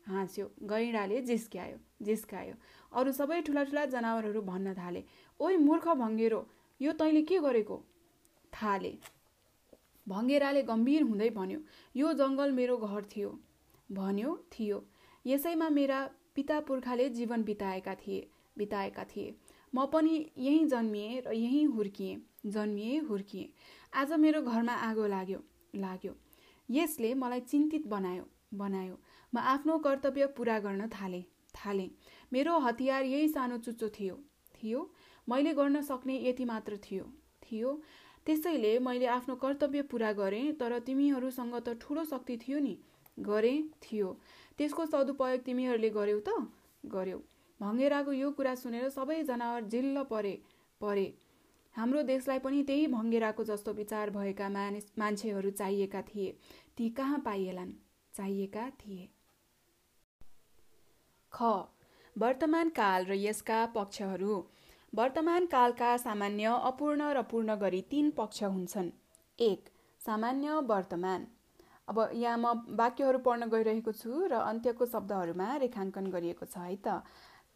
हाँस्यो 0.06 0.46
गैँडाले 0.70 1.20
जिस्क्यायो 1.30 1.78
जिस्कायो 2.06 2.54
अरू 2.92 3.12
सबै 3.20 3.40
ठुला 3.46 3.62
ठुला 3.64 3.84
जनावरहरू 3.94 4.40
भन्न 4.50 4.74
थाले। 4.74 5.02
ओइ 5.40 5.56
मूर्ख 5.66 5.86
भङ्गेरो 6.02 6.40
यो 6.80 6.92
तैँले 7.00 7.22
के 7.22 7.38
गरेको? 7.38 7.76
थाले। 8.52 8.92
भङ्गेराले 10.06 10.62
गम्भीर 10.62 11.02
हुँदै 11.02 11.30
भन्यो 11.30 11.60
यो 11.94 12.12
जङ्गल 12.12 12.52
मेरो 12.52 12.76
घर 12.78 13.04
थियो। 13.12 13.30
भन्यो 13.90 14.30
थियो। 14.52 14.78
यसैमा 15.24 15.68
मेरा 15.70 15.98
पिता 16.34 16.60
पुर्खाले 16.68 17.08
जीवन 17.10 17.42
बिताएका 17.42 17.94
थिए 17.94 18.26
बिताएका 18.58 19.04
थिए। 19.04 19.34
म 19.74 19.86
पनि 19.86 20.14
यहीँ 20.38 20.66
जन्मिएँ 20.68 21.20
र 21.26 21.32
यहीँ 21.34 21.64
हुर्किएँ 21.66 22.20
जन्मिएँ 22.46 22.98
हुर्किएँ। 23.00 23.48
आज 23.94 24.12
मेरो 24.24 24.42
घरमा 24.42 24.74
आगो 24.88 25.06
लाग्यो 25.06 25.40
लाग्यो। 25.74 26.14
यसले 26.68 27.14
मलाई 27.14 27.40
चिन्तित 27.40 27.86
बनायो 27.86 28.24
बनायो। 28.54 28.98
म 29.32 29.38
आफ्नो 29.54 29.78
कर्तव्य 29.78 30.26
पुरा 30.36 30.58
गर्न 30.58 30.88
थालेँ 30.88 31.22
थालेँ। 31.54 31.90
मेरो 32.32 32.58
हतियार 32.58 33.04
यही 33.04 33.28
सानो 33.28 33.58
चुच्चो 33.58 33.88
थियो। 33.88 34.16
थियो। 34.54 34.80
मैले 35.28 35.52
गर्न 35.54 35.80
सक्ने 35.82 36.18
यति 36.28 36.44
मात्र 36.44 36.76
थियो। 36.76 37.04
थियो। 37.42 37.80
त्यसैले 38.26 38.78
मैले 38.78 39.06
आफ्नो 39.06 39.34
कर्तव्य 39.34 39.82
पुरा 39.82 40.12
गरेँ 40.12 40.52
तर 40.52 40.78
तिमीहरूसँग 40.78 41.54
त 41.54 41.68
ठुलो 41.80 42.04
शक्ति 42.04 42.36
थियो 42.36 42.58
नि। 42.58 42.76
गरेँ 43.18 43.62
थियो। 43.82 44.18
त्यसको 44.58 44.86
सदुपयोग 44.86 45.40
तिमीहरूले 45.40 45.90
गर्यौ 45.90 46.20
त? 46.20 46.28
गर्यौ। 46.86 47.18
भङ्गेराको 47.60 48.12
यो 48.12 48.30
कुरा 48.30 48.54
सुनेर 48.54 48.88
सबै 48.88 49.22
जनावर 49.22 49.60
जिल्ल 49.64 50.02
परे 50.02 50.34
परे। 50.80 51.06
हाम्रो 51.74 52.02
देशलाई 52.02 52.38
पनि 52.38 52.62
त्यही 52.62 52.86
भङ्गेराको 52.86 53.44
जस्तो 53.44 53.72
विचार 53.72 54.10
भएका 54.10 54.48
मानिस 54.48 54.92
मान्छेहरू 54.98 55.50
चाहिएका 55.50 56.02
थिए। 56.02 56.36
ती 56.76 56.88
कहाँ 56.90 57.18
पाइएलान्? 57.18 57.72
चाहिएका 58.14 58.70
थिए। 58.70 59.08
ख। 61.32 61.42
वर्तमान 62.18 62.68
काल 62.68 63.04
र 63.04 63.12
यसका 63.12 63.66
पक्षहरू। 63.66 64.34
वर्तमान 64.92 65.46
कालका 65.46 65.96
सामान्य 65.96 66.46
अपूर्ण 66.64 67.04
र 67.14 67.20
पूर्ण 67.28 67.54
गरी 67.56 67.80
तीन 67.90 68.10
पक्ष 68.16 68.42
हुन्छन्। 68.44 68.90
एक 69.38 69.68
सामान्य 70.00 70.58
वर्तमान। 70.68 71.26
अब 71.88 72.00
यहाँ 72.14 72.38
म 72.38 72.76
वाक्यहरू 72.76 73.18
पढ्न 73.24 73.48
गइरहेको 73.54 73.92
छु 73.94 74.26
र 74.26 74.40
अन्त्यको 74.42 74.86
शब्दहरूमा 74.88 75.46
रेखाङ्कन 75.62 76.10
गरिएको 76.12 76.46
छ 76.46 76.58
है 76.58 76.76
त। 76.78 77.00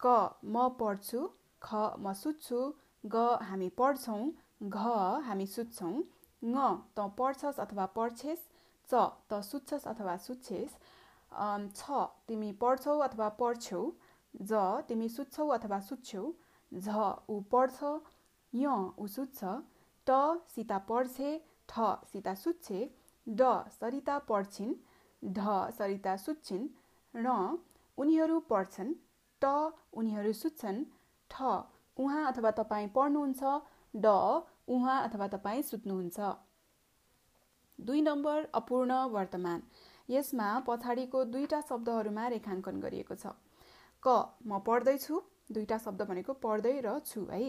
क 0.01 0.15
म 0.47 0.69
पढ्छु 0.81 1.21
ख 1.63 1.83
म 1.99 2.13
सुत्छु 2.15 2.63
ग 3.05 3.27
हामी 3.45 3.69
पढ्छौँ 3.75 4.25
घ 4.63 4.97
हामी 5.29 5.47
सुत्छौँ 5.49 5.93
ङ 5.93 6.57
त 6.97 7.07
पढ्छस् 7.21 7.61
अथवा 7.61 7.87
पढ्छेस् 7.97 8.49
च 8.89 9.05
त 9.29 9.43
सुत्छस् 9.43 9.87
अथवा 9.87 10.17
सुत्छेस् 10.23 10.81
छ 11.75 12.03
तिमी 12.27 12.51
पढ्छौ 12.61 12.99
अथवा 13.03 13.29
पढ्छौ 13.39 13.85
ज 14.35 14.67
तिमी 14.89 15.09
सुत्छौ 15.11 15.49
अथवा 15.55 15.85
सुत्छौ 15.85 16.27
झ 16.73 16.89
ऊ 17.29 17.41
पढ्छ 17.51 17.93
य 18.53 18.75
ऊ 18.99 19.07
सुत्छ 19.07 19.45
ट 20.07 20.19
सीता 20.55 20.79
पढ्छे 20.89 21.31
ठ 21.69 21.89
सीता 22.13 22.35
सुत्छे 22.35 22.81
ड 23.27 23.53
सरिता 23.79 24.19
पढ्छिन् 24.29 24.75
ढ 25.23 25.55
सरिता 25.79 26.17
सुत्छिन् 26.17 26.69
र 27.15 27.37
उनीहरू 27.99 28.41
पढ्छन् 28.51 28.93
ट 29.43 29.55
उनीहरू 29.95 30.33
सुत्छन् 30.35 30.85
ठ 31.31 31.55
उहाँ 31.97 32.25
अथवा 32.27 32.51
तपाईँ 32.59 32.89
पढ्नुहुन्छ 32.95 33.55
ड 33.95 34.07
उहाँ 34.69 34.97
अथवा 35.03 35.27
तपाईँ 35.29 35.63
सुत्नुहुन्छ। 35.63 36.19
दुई 37.79 38.01
नम्बर 38.01 38.47
अपूर्ण 38.55 38.93
वर्तमान। 39.11 39.63
यसमा 40.09 40.49
पछाडिको 40.67 41.23
दुईटा 41.33 41.61
शब्दहरूमा 41.69 42.27
रेखाङ्कन 42.29 42.81
गरिएको 42.81 43.15
छ। 43.15 43.33
क 44.03 44.17
म 44.47 44.59
पढ्दैछु। 44.67 45.21
दुईटा 45.51 45.79
शब्द 45.79 46.03
भनेको 46.11 46.33
पढ्दै 46.45 46.75
र 46.87 46.99
छु 47.09 47.25
है। 47.33 47.43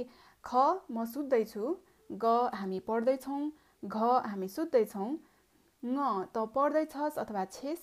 ख 0.44 0.64
म 0.90 1.06
सुत्दैछु 1.14 1.64
ग 2.10 2.34
हामी 2.56 2.80
पढ्दैछौँ 2.90 3.42
घ 3.84 4.12
हामी 4.26 4.48
सुत्दैछौँ 4.56 5.10
ङ 5.84 5.96
त 6.34 6.46
पढ्दैछस् 6.56 7.20
अथवा 7.24 7.46
छेस। 7.56 7.82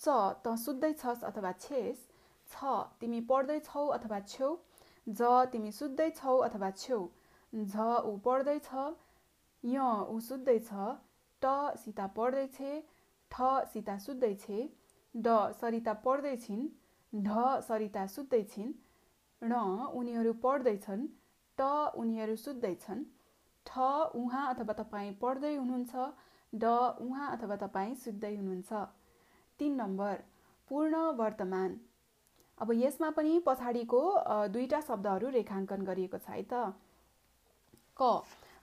च 0.00 0.16
त 0.44 0.56
सुत्दैछस् 0.64 1.24
अथवा 1.30 1.52
छेस। 1.64 2.02
छ 2.48 2.74
तिमी 3.00 3.20
पढ्दैछौ 3.30 3.86
अथवा 3.96 4.20
छेउ। 4.28 4.50
ज 5.06 5.30
तिमी 5.52 5.72
सुत्दैछौ 5.72 6.36
अथवा 6.48 6.70
छेउ। 6.78 7.00
झ 7.52 7.86
ऊ 8.04 8.16
पढ्दैछ 8.26 8.68
य 9.64 9.86
ऊ 10.10 10.18
सुत्दैछ 10.26 10.68
ट 11.42 11.54
सीता 11.78 12.06
पढ्दैछे 12.18 12.72
ठ 13.30 13.48
सीता 13.72 13.96
सुत्दैछे 14.04 14.60
ड 15.14 15.34
सरिता 15.60 15.92
पढ्दैछिन् 16.04 16.68
ढ 17.12 17.48
सरिता 17.68 18.06
सुत्दैछिन् 18.14 18.72
र 19.42 19.60
उनीहरू 19.94 20.32
पढ्दैछन् 20.42 21.06
ट 21.58 21.68
उनीहरू 21.96 22.36
सुत्दैछन्। 22.38 23.04
ठ 23.66 23.86
उहाँ 24.16 24.44
अथवा 24.54 24.72
तपाईँ 24.78 25.12
पढ्दै 25.20 25.54
हुनुहुन्छ 25.54 26.08
ड 26.52 26.72
उहाँ 27.00 27.30
अथवा 27.36 27.56
तपाईँ 27.58 27.94
सुत्दै 27.96 28.34
हुनुहुन्छ। 28.36 28.82
तिन 29.60 29.72
नम्बर 29.76 30.22
पूर्ण 30.70 30.96
वर्तमान। 31.18 31.78
अब 32.58 32.72
यसमा 32.74 33.10
पनि 33.16 33.38
पछाडिको 33.46 34.00
दुईवटा 34.50 34.80
शब्दहरू 34.88 35.28
रेखाङ्कन 35.36 35.84
गरिएको 35.84 36.18
छ 36.18 36.30
है 36.30 36.42
त। 36.44 36.72
क 37.96 38.10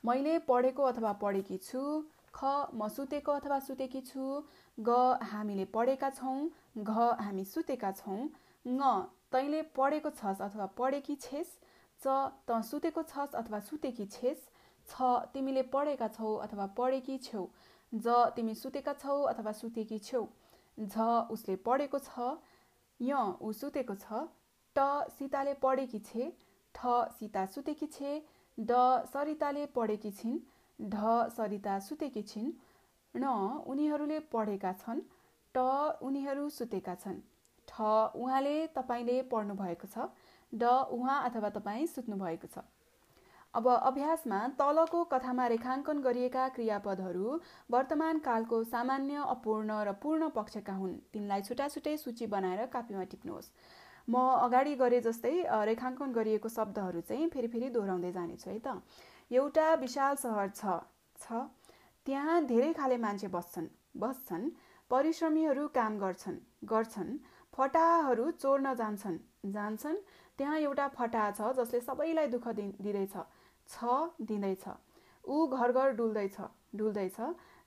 मैले 0.03 0.37
पढेको 0.47 0.83
अथवा 0.85 1.11
पढेकी 1.23 1.57
छु। 1.59 1.81
ख 2.33 2.51
म 2.73 2.87
सुतेको 2.95 3.31
अथवा 3.33 3.59
सुतेकी 3.67 4.01
छु। 4.03 4.25
ग 4.77 4.97
हामीले 5.31 5.65
पढेका 5.73 6.09
छौँ। 6.11 6.37
घ 6.79 7.07
हामी 7.21 7.45
सुतेका 7.47 7.91
छौँ। 7.93 8.19
ङ 8.65 8.79
तैँले 9.31 9.61
पढेको 9.77 10.09
छस् 10.19 10.41
अथवा 10.41 10.65
पढेकी 10.77 11.15
छेस 11.21 11.57
च 12.01 12.15
त 12.49 12.61
सुतेको 12.69 13.03
छस् 13.11 13.35
अथवा 13.35 13.59
सुतेकी 13.69 14.05
छेस 14.15 14.43
छ 14.87 15.09
तिमीले 15.33 15.63
पढेका 15.73 16.07
छौ 16.17 16.33
अथवा 16.45 16.65
पढेकी 16.77 17.17
छेउ 17.27 17.45
ज 17.91 18.15
तिमी 18.35 18.55
सुतेका 18.55 18.93
छौ 19.03 19.15
अथवा 19.31 19.51
सुतेकी 19.61 19.99
छेउ 20.09 20.25
झ 20.77 21.07
उसले 21.35 21.55
पढेको 21.67 21.99
छ 22.07 22.27
य 22.99 23.21
ऊ 23.41 23.51
सुतेको 23.61 23.95
छ 24.03 24.21
ट 24.75 24.87
सीताले 25.13 25.53
पढेकी 25.63 25.99
छे 26.09 26.31
ठ 26.75 26.97
सीता 27.19 27.45
सुतेकी 27.53 27.87
छे 27.97 28.11
ड 28.57 28.81
सरिताले 29.13 29.65
पढेकी 29.75 30.11
छिन् 30.19 30.39
ढ 30.79 31.15
सरिता 31.37 31.79
सुतेकी 31.85 32.21
छिन् 32.31 32.51
र 33.13 33.31
उनीहरूले 33.73 34.19
पढेका 34.33 34.71
छन् 34.83 35.01
ट 35.55 35.65
उनीहरू 36.09 36.49
सुतेका 36.55 36.95
छन्। 37.03 37.19
उहाँले 37.79 38.55
तपाईँले 38.75 39.21
पढ्नु 39.31 39.53
भएको 39.55 39.87
छ 39.87 40.09
ड 40.53 40.63
उहाँ 40.91 41.23
अथवा 41.29 41.49
तपाईँ 41.49 41.87
सुत्नु 41.87 42.15
भएको 42.17 42.47
छ। 42.47 42.63
अब 43.53 43.67
अभ्यासमा 43.67 44.39
तलको 44.59 45.03
कथामा 45.11 45.45
रेखाङ्कन 45.47 46.01
गरिएका 46.01 46.47
क्रियापदहरू 46.55 47.39
वर्तमान 47.71 48.19
कालको 48.19 48.63
सामान्य 48.65 49.23
अपूर्ण 49.27 49.69
र 49.87 49.91
पूर्ण 50.03 50.29
पक्षका 50.35 50.73
हुन्। 50.73 50.95
तिनलाई 51.13 51.41
छुट्टा 51.41 51.67
छुट्टै 51.67 51.95
सूची 51.97 52.25
बनाएर 52.27 52.65
कापीमा 52.67 53.03
टिप्नुहोस्। 53.11 53.51
म 54.07 54.15
अगाडि 54.45 54.75
गरे 54.75 54.99
जस्तै 55.01 55.35
रेखाङ्कन 55.69 56.11
गरिएको 56.13 56.49
शब्दहरू 56.49 57.01
चाहिँ 57.01 57.29
फेरि 57.29 57.47
फेरि 57.47 57.69
दोहोऱ्याउँदै 57.69 58.11
जानेछु 58.11 58.49
है 58.49 58.59
त। 58.59 58.81
एउटा 59.31 59.73
विशाल 59.83 60.15
सहर 60.15 60.49
छ 60.49 60.79
छ। 61.19 61.41
त्यहाँ 62.05 62.45
धेरै 62.45 62.71
खाले 62.73 62.97
मान्छे 62.97 63.27
बस्छन् 63.27 63.67
बस्छन् 63.97 64.45
परिश्रमीहरू 64.91 65.67
काम 65.75 65.97
गर्छन् 65.99 66.37
गर्छन्। 66.65 67.09
फटाहरू 67.57 68.29
चोर्न 68.31 68.73
जान्छन्। 68.75 69.17
जान्छन्। 69.51 69.97
त्यहाँ 70.37 70.57
एउटा 70.59 70.87
फटा 70.87 71.29
छ 71.31 71.53
जसले 71.57 71.79
सबैलाई 71.81 72.27
दुःख 72.27 72.47
दिँदैछ। 72.47 73.15
छ 73.69 73.77
दिँदैछ। 74.21 74.65
ऊ 75.23 75.47
घर 75.47 75.71
घर 75.71 75.91
डुल्दैछ। 75.97 76.37
डुल्दैछ। 76.75 77.19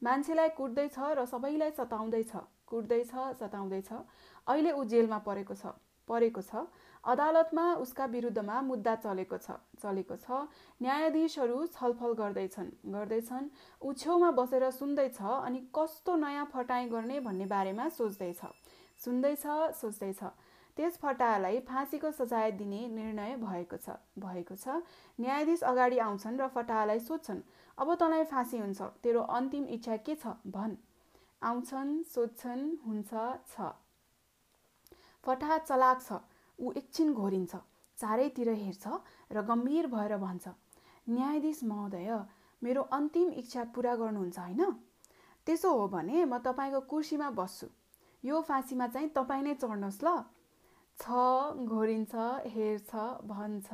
मान्छेलाई 0.02 0.48
कुट्दैछ 0.56 0.98
र 0.98 1.24
सबैलाई 1.26 1.70
सताउँदैछ। 1.70 2.32
कुट्दैछ 2.66 3.10
सताउँदैछ। 3.40 3.92
अहिले 3.92 4.72
ऊ 4.72 4.84
जेलमा 4.84 5.18
परेको 5.18 5.54
छ। 5.54 5.74
परेको 6.08 6.42
छ। 6.42 6.66
अदालतमा 7.04 7.64
उसका 7.82 8.04
विरुद्धमा 8.06 8.60
मुद्दा 8.62 8.94
चलेको 8.96 9.36
छ। 9.38 9.58
चलेको 9.82 10.16
छ। 10.16 10.46
न्यायाधीशहरू 10.82 11.66
छलफल 11.66 12.12
गर्दैछन्। 12.14 12.70
गर्दैछन्। 12.86 13.50
ऊ 13.82 13.92
छेउमा 13.92 14.30
बसेर 14.38 14.70
सुन्दैछ 14.70 15.20
अनि 15.22 15.60
कस्तो 15.74 16.16
नयाँ 16.16 16.46
फटाइ 16.52 16.88
गर्ने 16.88 17.20
भन्ने 17.20 17.46
बारेमा 17.46 17.88
सोच्दैछ। 17.88 18.40
सुन्दैछ 19.00 19.46
सोच्दैछ। 19.76 20.22
त्यस 20.76 20.96
फटालाई 20.98 21.58
फाँसीको 21.68 22.10
सजाय 22.12 22.50
दिने 22.52 22.80
निर्णय 22.88 23.36
भएको 23.36 23.76
छ 23.76 23.96
भएको 24.18 24.54
छ। 24.56 24.82
न्यायाधीश 25.18 25.62
अगाडि 25.64 25.98
आउँछन् 26.00 26.40
र 26.40 26.46
फटालाई 26.48 26.98
सोध्छन् 27.00 27.40
अब 27.78 27.94
तँलाई 28.00 28.24
फाँसी 28.26 28.58
हुन्छ 28.58 28.80
तेरो 29.02 29.20
अन्तिम 29.30 29.64
इच्छा 29.70 29.96
के 29.98 30.14
छ? 30.14 30.26
भन्। 30.46 30.76
आउँछन् 31.42 31.92
सोध्छन् 32.04 32.64
हुन्छ 32.86 33.10
छ। 33.48 33.72
फटा 35.24 35.58
चलाक 35.60 36.02
छ 36.02 36.20
ऊ 36.58 36.72
एकछिन 36.76 37.12
घोरिन्छ 37.14 37.54
चारैतिर 37.98 38.48
हेर्छ 38.54 38.86
र 39.32 39.42
गम्भीर 39.42 39.86
भएर 39.86 40.16
भन्छ 40.16 40.48
न्यायाधीश 41.06 41.64
महोदय 41.64 42.10
मेरो 42.62 42.82
अन्तिम 42.92 43.28
इच्छा 43.40 43.64
पुरा 43.74 43.94
गर्नुहुन्छ 43.96 44.38
होइन? 44.38 44.62
त्यसो 45.46 45.68
हो 45.72 45.86
भने 45.88 46.24
म 46.24 46.38
तपाईँको 46.38 46.80
कुर्सीमा 46.88 47.30
बस्छु। 47.32 47.66
यो 48.24 48.40
फाँसीमा 48.40 48.86
चाहिँ 48.86 49.08
तपाईँ 49.08 49.42
नै 49.42 49.54
चढ्नुहोस् 49.54 50.02
ल। 50.04 50.08
छ 50.98 51.04
घोरिन्छ 51.66 52.14
हेर्छ 52.54 52.92
भन्छ 53.26 53.68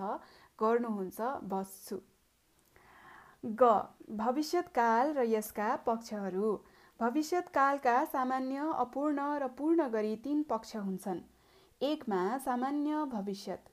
गर्नुहुन्छ 0.59 1.21
बस्छु। 1.53 1.99
ग 3.45 3.71
भविष्यतकाल 4.17 5.15
र 5.15 5.25
यसका 5.29 5.69
पक्षहरू। 5.87 6.51
भविष्यतकालका 7.01 7.97
सामान्य 8.05 8.73
अपूर्ण 8.77 9.25
र 9.39 9.49
पूर्ण 9.59 9.89
गरी 9.91 10.15
तीन 10.25 10.43
पक्ष 10.43 10.77
हुन्छन्। 10.77 11.21
एकमा 11.81 12.23
सामान्य 12.39 13.05
भविष्यत। 13.13 13.65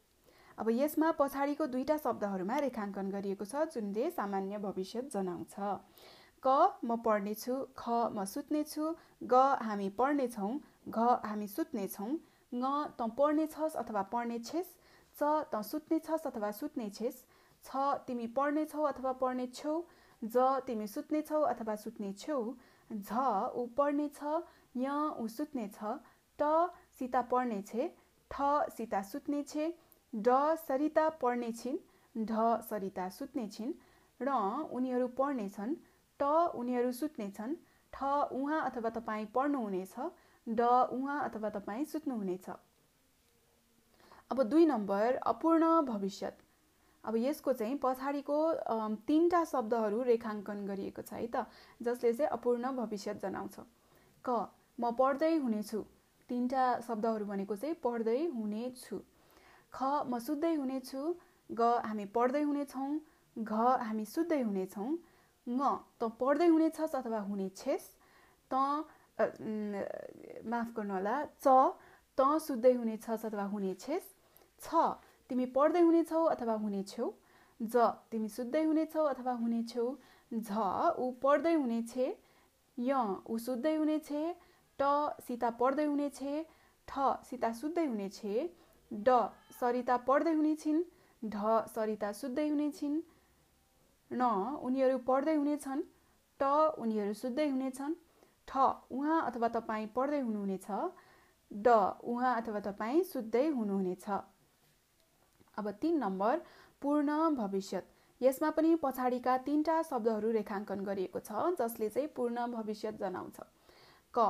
अब 0.58 0.70
यसमा 0.72 1.12
पछाडिको 1.20 1.66
दुईटा 1.68 1.98
शब्दहरूमा 1.98 2.58
रेखाङ्कन 2.60 3.10
गरिएको 3.10 3.46
छ 3.46 3.64
जुनले 3.74 4.10
सामान्य 4.12 4.58
भविष्यत 4.58 5.10
जनाउँछ। 5.14 5.56
क 6.43 6.53
म 6.84 6.95
पढ्नेछु 7.03 7.56
ख 7.77 7.97
म 8.10 8.25
सुत्नेछु 8.27 8.88
ग 9.25 9.41
हामी 9.63 9.89
पढ्नेछौँ 9.99 10.51
घ 10.91 11.10
हामी 11.23 11.47
सुत्नेछौँ 11.49 12.10
ङ 12.10 12.71
तँ 12.97 13.08
पढ्ने 13.17 13.45
छस् 13.49 13.77
अथवा 13.77 14.01
पढ्ने 14.12 14.39
छेस 14.41 14.73
च 15.15 15.29
तँ 15.51 15.62
सुत्ने 15.63 15.99
छस् 16.01 16.27
अथवा 16.27 16.51
सुत्ने 16.53 16.89
छेस 16.91 17.23
छ 17.65 17.84
तिमी 18.08 18.27
पढ्ने 18.36 18.65
छौ 18.65 18.84
अथवा 18.86 19.12
पढ्ने 19.21 19.47
छेउ 19.53 19.75
ज 20.21 20.49
तिमी 20.67 20.88
सुत्ने 20.88 21.21
छौ 21.23 21.41
अथवा 21.45 21.75
सुत्ने 21.77 22.12
छेउ 22.15 22.41
झ 22.89 23.23
ऊ 23.56 23.65
पढ्ने 23.77 24.08
छ 24.12 24.36
य 24.77 24.97
ऊ 25.17 25.27
सुत्ने 25.29 25.67
छ 25.69 25.95
ट 26.39 26.51
सीता 26.99 27.21
पढ्ने 27.32 27.62
छे 27.63 27.88
ठ 28.32 28.51
सीता 28.77 29.01
सुत्ने 29.06 29.41
छे 29.45 29.71
ड 30.13 30.38
सरिता 30.60 31.08
पढ्ने 31.21 31.51
छिन् 31.53 31.79
ढ 32.15 32.45
सरिता 32.69 33.08
सुत्ने 33.12 33.47
छिन् 33.49 33.73
र 34.19 34.38
उनीहरू 34.71 35.08
पढ्ने 35.17 35.47
छन् 35.49 35.75
ट 36.19 36.23
उनीहरू 36.56 36.91
सुत्ने 36.91 37.30
छन् 37.32 37.56
ठ 37.93 38.04
उहाँ 38.34 38.62
अथवा 38.69 38.89
तपाईँ 38.89 39.26
पढ्नुहुनेछ। 39.36 39.95
ड 40.47 40.62
उहाँ 40.93 41.19
अथवा 41.23 41.49
तपाईँ 41.49 41.86
सुत्नुहुनेछ। 41.86 42.49
अब 44.32 44.41
दुई 44.43 44.65
नम्बर 44.65 45.15
अपूर्ण 45.26 45.69
भविष्यत। 45.86 46.38
अब 47.04 47.15
यसको 47.17 47.54
चाहिँ 47.54 47.78
पछाडिको 47.84 48.38
तिनवटा 49.08 49.43
शब्दहरू 49.45 50.02
रेखाङ्कन 50.04 50.65
गरिएको 50.67 51.02
छ 51.02 51.13
है 51.13 51.28
त 51.28 51.45
जसले 51.82 52.13
चाहिँ 52.13 52.30
अपूर्ण 52.32 52.71
भविष्यत 52.76 53.21
जनाउँछ। 53.21 53.56
क 54.26 54.30
म 54.80 54.91
पढ्दै 54.99 55.36
हुनेछु। 55.38 55.82
तिनवटा 56.30 56.65
शब्दहरू 56.88 57.26
भनेको 57.26 57.56
चाहिँ 57.56 57.76
पढ्दै 57.84 58.19
हुनेछु। 58.36 58.97
ख 59.73 59.78
म 60.06 60.19
सुत्दै 60.19 60.54
हुनेछु। 60.56 61.02
ग 61.49 61.62
हामी 61.86 62.06
पढ्दै 62.15 62.43
हुनेछौँ। 62.43 62.91
घ 63.36 63.52
हामी 63.84 64.06
सुत्दै 64.06 64.41
हुनेछौँ। 64.41 64.89
न 65.47 65.62
त 65.99 66.10
पढ्दै 66.19 66.47
हुनेछस् 66.53 66.95
अथवा 66.99 67.19
हुनेछेस् 67.29 67.88
त 68.51 68.53
माफ 70.51 70.67
गर्नु 70.77 70.93
होला 70.97 71.15
च 71.43 71.47
त 72.17 72.19
सुत्दै 72.47 72.73
हुनेछस् 72.79 73.25
अथवा 73.29 73.45
हुनेछेस् 73.53 74.08
छ 74.62 74.86
तिमी 75.29 75.45
पढ्दै 75.58 75.82
हुनेछौ 75.88 76.23
अथवा 76.36 76.56
हुनेछौ 76.63 77.08
ज 77.60 77.75
तिमी 78.12 78.29
सुत्दै 78.38 78.63
हुनेछौ 78.69 79.03
अथवा 79.13 79.34
हुनेछौ 79.43 79.86
झ 80.32 80.49
ऊ 81.03 81.06
पढ्दै 81.23 81.53
हुनेछे 81.62 82.08
य 82.77 82.91
ऊ 83.29 83.38
सुत्दै 83.45 83.75
हुनेछे 83.82 84.21
ट 84.79 84.89
सीता 85.27 85.49
पढ्दै 85.62 85.86
हुनेछे 85.91 86.34
ठ 86.88 87.10
सीता 87.29 87.51
सुत्दै 87.62 87.86
हुनेछे 87.91 88.34
ड 88.91 89.17
सरिता 89.60 89.97
पढ्दै 90.08 90.34
हुनेछिन् 90.39 90.82
ढ 91.21 91.58
सरिता 91.75 92.12
सुत्दै 92.21 92.47
हुनेछिन् 92.49 92.97
न 94.13 94.30
उनीहरू 94.63 94.97
पढ्दै 95.08 95.36
हुनेछन् 95.36 95.82
ट 96.39 96.52
उनीहरू 96.80 97.13
सुत्दै 97.21 97.47
हुनेछन् 97.49 97.95
ठ 98.47 98.52
उहाँ 98.91 99.19
अथवा 99.23 99.47
तपाईँ 99.56 99.88
पढ्दै 99.95 100.21
हुनुहुनेछ 100.21 100.67
ड 101.52 101.67
उहाँ 102.12 102.36
अथवा 102.41 102.60
तपाईँ 102.67 103.04
सुत्दै 103.06 103.47
हुनुहुनेछ 103.58 104.06
अब 105.58 105.69
तिन 105.82 105.97
नम्बर 105.99 106.41
पूर्ण 106.82 107.17
भविष्यत। 107.36 107.86
यसमा 108.21 108.49
पनि 108.49 108.76
पछाडिका 108.84 109.38
तिनवटा 109.45 109.76
शब्दहरू 109.84 110.32
रेखाङ्कन 110.32 110.80
गरिएको 110.84 111.19
छ 111.21 111.43
जसले 111.60 111.89
चाहिँ 111.89 112.08
पूर्ण 112.15 112.45
भविष्यत 112.52 112.99
जनाउँछ। 112.99 113.38
क 114.13 114.26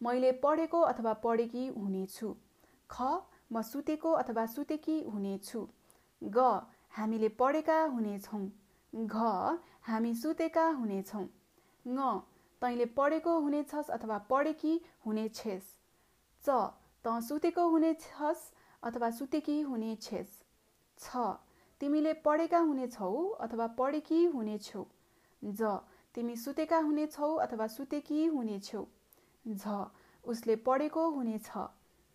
मैले 0.00 0.32
पढेको 0.42 0.80
अथवा 0.84 1.12
पढेकी 1.24 1.66
हुनेछु 1.76 2.28
ख 2.90 2.96
म 3.52 3.62
सुतेको 3.62 4.12
अथवा 4.14 4.44
सुतेकी 4.48 4.96
हुनेछु 5.04 5.60
ग 6.22 6.38
हामीले 6.92 7.28
पढेका 7.40 7.78
हुनेछौँ 7.94 8.44
घ 8.94 9.58
हामी 9.82 10.14
सुतेका 10.14 10.66
हुनेछौँ। 10.72 11.24
ङ 11.84 12.20
तैँले 12.62 12.84
पढेको 12.98 13.32
हुनेछस् 13.38 13.90
अथवा 13.90 14.18
पढेकी 14.30 14.74
हुनेछेस्। 15.06 15.66
च 16.42 16.48
त 17.04 17.20
सुतेको 17.28 17.64
हुनेछस् 17.68 18.44
अथवा 18.82 19.10
सुतेकी 19.10 19.60
हुनेछेस्। 19.62 20.32
छ 20.98 21.24
तिमीले 21.80 22.12
पढेका 22.24 22.58
हुनेछौ 22.68 23.10
अथवा 23.40 23.66
पढेकी 23.78 24.24
हुनेछौ। 24.34 24.84
ज 25.42 25.74
तिमी 26.14 26.36
सुतेका 26.36 26.78
हुनेछौ 26.78 27.34
अथवा 27.44 27.66
सुतेकी 27.68 28.24
हुनेछौ। 28.26 28.84
झ 29.44 29.84
उसले 30.24 30.56
पढेको 30.66 31.08
हुनेछ। 31.10 31.50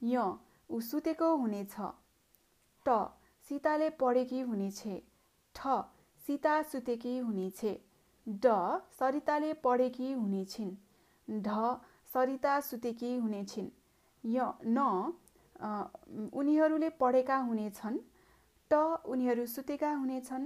य 0.02 0.24
ऊ 0.70 0.80
सुतेको 0.82 1.36
हुनेछ। 1.36 1.76
ट 2.86 2.98
सीताले 3.48 3.90
पढेकी 4.02 4.40
हुनेछे। 4.42 4.96
ठ 5.56 5.78
सीता 6.30 6.62
सुतेकी 6.62 7.18
हुनेछे। 7.18 7.70
ड 8.28 8.50
सरिताले 8.98 9.54
पढेकी 9.64 10.12
हुनेछिन्। 10.14 10.74
ढ 11.28 11.56
सरिता 12.14 12.60
सुतेकी 12.60 13.16
हुनेछिन्। 13.16 13.70
य 14.24 14.52
न 14.68 14.84
उनीहरूले 16.34 16.90
पढेका 17.02 17.38
हुनेछन्। 17.48 17.98
ट 18.72 18.82
उनीहरू 19.10 19.46
सुतेका 19.48 19.92
हुनेछन्। 19.94 20.46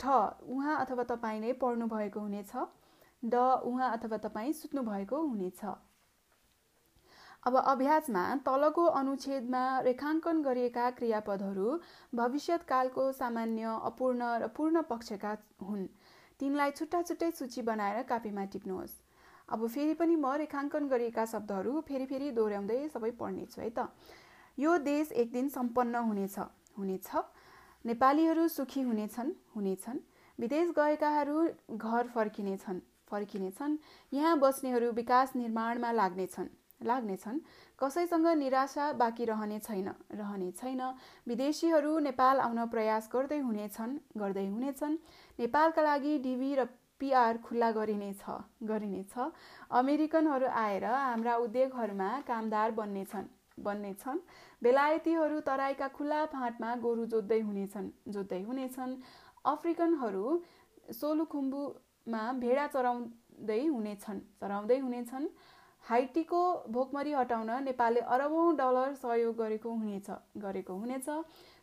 ठ 0.00 0.18
उहाँ 0.52 0.76
अथवा 0.84 1.04
तपाईँ 1.14 1.40
नै 1.40 1.52
पढ्नु 1.64 1.86
भएको 1.86 2.20
हुनेछ। 2.20 2.52
ड 3.22 3.34
उहाँ 3.72 3.90
अथवा 3.96 4.16
तपाईँ 4.28 4.52
सुत्नु 4.52 4.82
भएको 4.82 5.22
हुनेछ। 5.22 5.64
अब 7.46 7.56
अभ्यासमा 7.56 8.22
तलको 8.46 8.84
अनुच्छेदमा 9.00 9.62
रेखाङ्कन 9.86 10.42
गरिएका 10.42 10.86
क्रियापदहरू 10.92 11.74
भविष्यतकालको 12.14 13.04
सामान्य 13.12 13.74
अपूर्ण 13.90 14.30
र 14.42 14.48
पूर्ण 14.56 14.82
पक्षका 14.88 15.34
हुन्। 15.62 15.84
तिनलाई 16.40 16.70
छुट्टा 16.70 17.02
छुट्टै 17.02 17.30
सूची 17.32 17.62
बनाएर 17.62 18.02
कापीमा 18.08 18.44
टिप्नुहोस्। 18.54 18.96
अब 19.48 19.66
फेरि 19.68 19.94
पनि 19.94 20.16
म 20.16 20.32
रेखाङ्कन 20.42 20.88
गरिएका 20.88 21.24
शब्दहरू 21.26 21.80
फेरि 21.86 22.06
फेरि 22.06 22.30
दोहोऱ्याउँदै 22.32 22.80
सबै 22.88 23.10
पढ्नेछु 23.22 23.62
है 23.62 23.70
त। 23.70 23.86
यो 24.58 24.76
देश 24.82 25.12
एक 25.14 25.32
दिन 25.32 25.48
सम्पन्न 25.50 26.04
हुनेछ। 26.08 26.38
हुनेछ। 26.78 27.08
नेपालीहरू 27.84 28.48
सुखी 28.50 28.82
हुनेछन् 28.82 29.34
हुनेछन्। 29.54 30.04
विदेश 30.38 30.76
गएकाहरू 30.78 31.38
घर 31.78 32.14
फर्किनेछन् 32.14 32.84
फर्किनेछन्। 33.10 33.80
यहाँ 34.12 34.38
बस्नेहरू 34.38 34.90
विकास 34.92 35.36
निर्माणमा 35.36 35.98
लाग्नेछन्। 36.02 36.54
लाग्नेछन्। 36.80 37.38
कसैसँग 37.78 38.26
निराशा 38.38 38.92
बाँकी 38.92 39.24
रहने 39.24 39.58
छैन 39.58 39.88
रहने 40.12 40.50
छैन। 40.52 40.82
विदेशीहरू 41.26 41.98
नेपाल 41.98 42.40
आउन 42.40 42.66
प्रयास 42.68 43.08
गर्दै 43.12 43.38
हुनेछन् 43.40 43.98
गर्दै 44.18 44.46
हुनेछन्। 44.46 44.98
नेपालका 45.38 45.82
लागि 45.82 46.18
डिभी 46.18 46.54
र 46.54 46.64
पिआर 47.00 47.38
खुल्ला 47.38 47.70
गरिनेछ 47.72 48.24
गरिनेछ 48.64 49.14
अमेरिकनहरू 49.70 50.46
आएर 50.46 50.84
हाम्रा 50.84 51.34
उद्योगहरूमा 51.36 52.10
कामदार 52.28 52.70
बन्नेछन् 52.72 53.26
बन्नेछन्। 53.64 54.18
बेलायतीहरू 54.62 55.40
तराईका 55.40 55.88
खुल्ला 55.88 56.24
फाँटमा 56.32 56.74
गोरु 56.76 57.04
जोत्दै 57.06 57.40
हुनेछन् 57.40 57.88
जोत्दै 58.08 58.40
हुनेछन्। 58.42 58.96
अफ्रिकनहरू 59.44 60.24
सोलुखुम्बुमा 60.92 62.22
भेडा 62.40 62.66
चराउँदै 62.66 63.60
हुनेछन् 63.66 64.20
चराउँदै 64.40 64.78
हुनेछन्। 64.78 65.28
हाइटीको 65.86 66.42
भोकमरी 66.68 67.12
हटाउन 67.12 67.50
नेपालले 67.64 68.00
अरबौँ 68.12 68.46
डलर 68.56 68.94
सहयोग 68.96 69.36
गरेको 69.36 69.70
हुनेछ 69.72 70.08
गरेको 70.44 70.74
हुनेछ। 70.76 71.08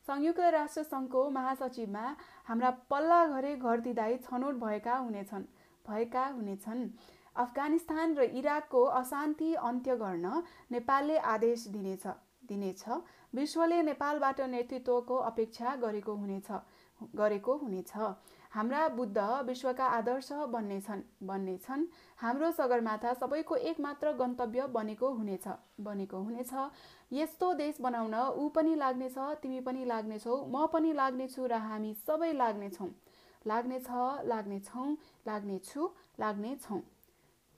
संयुक्त 0.08 0.40
राष्ट्र 0.56 0.84
सङ्घको 0.84 1.24
महासचिवमा 1.30 2.06
हाम्रा 2.48 2.70
पल्ला 2.90 3.20
घरे 3.28 3.56
घर 3.56 3.80
दिँदै 3.82 4.16
छनौट 4.24 4.56
भएका 4.62 4.96
हुनेछन् 4.98 5.44
भएका 5.86 6.26
हुनेछन्। 6.28 6.88
अफगानिस्तान 7.36 8.16
र 8.16 8.24
इराकको 8.40 8.84
अशान्ति 8.96 9.54
अन्त्य 9.70 9.96
गर्न 9.98 10.44
नेपालले 10.72 11.18
आदेश 11.30 11.68
दिनेछ 11.70 12.08
दिनेछ। 12.48 12.84
विश्वले 13.34 13.82
नेपालबाट 13.84 14.42
नेतृत्वको 14.50 15.16
अपेक्षा 15.26 15.76
गरेको 15.84 16.16
हुनेछ। 16.16 16.52
गरेको 17.16 17.56
हुनेछ। 17.58 17.92
हाम्रा 18.52 18.88
बुद्ध 18.90 19.18
विश्वका 19.46 19.86
आदर्श 19.90 20.30
बन्नेछन् 20.54 21.02
बन्नेछन् 21.28 21.86
हाम्रो 22.18 22.52
सगरमाथा 22.52 23.14
सबैको 23.14 23.56
एकमात्र 23.70 24.12
गन्तव्य 24.14 24.68
बनेको 24.70 25.10
हुनेछ 25.14 25.48
बनेको 25.82 26.18
हुनेछ। 26.20 26.54
यस्तो 27.14 27.54
देश 27.54 27.82
बनाउन 27.82 28.16
ऊ 28.16 28.48
पनि 28.50 28.76
लाग्नेछ 28.76 29.18
तिमी 29.42 29.60
पनि 29.62 29.86
लाग्नेछौ 29.86 30.38
म 30.46 30.68
पनि 30.74 30.94
लाग्नेछु 30.94 31.48
र 31.48 31.62
हामी 31.66 31.94
सबै 32.04 32.32
लाग्नेछौँ। 32.34 32.90
लाग्नेछ 33.46 33.90
लाग्नेछौँ 34.26 34.88
लाग्नेछु 35.28 35.90
लाग्नेछौँ। 36.20 36.82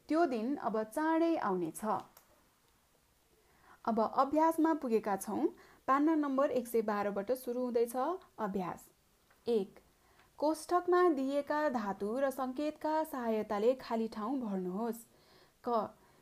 त्यो 0.10 0.26
दिन 0.28 0.56
अब 0.64 0.82
चाँडै 0.86 1.36
आउनेछ। 1.44 1.86
अब 3.86 4.00
अभ्यासमा 4.00 4.74
पुगेका 4.82 5.16
छौँ। 5.18 5.48
पान्ना 5.88 6.16
नम्बर 6.16 6.52
एक 6.52 6.68
सय 6.68 6.82
बाह्रबाट 6.82 7.32
सुरु 7.38 7.62
हुँदैछ 7.62 7.96
अभ्यास। 7.96 8.95
एक। 9.48 9.80
कोष्ठकमा 10.40 11.02
दिएका 11.10 11.58
धातु 11.70 12.08
र 12.20 12.30
सङ्केतका 12.30 12.94
सहायताले 13.04 13.74
खाली 13.82 14.08
ठाउँ 14.08 14.40
भर्नुहोस्। 14.40 15.04
क। 15.64 15.76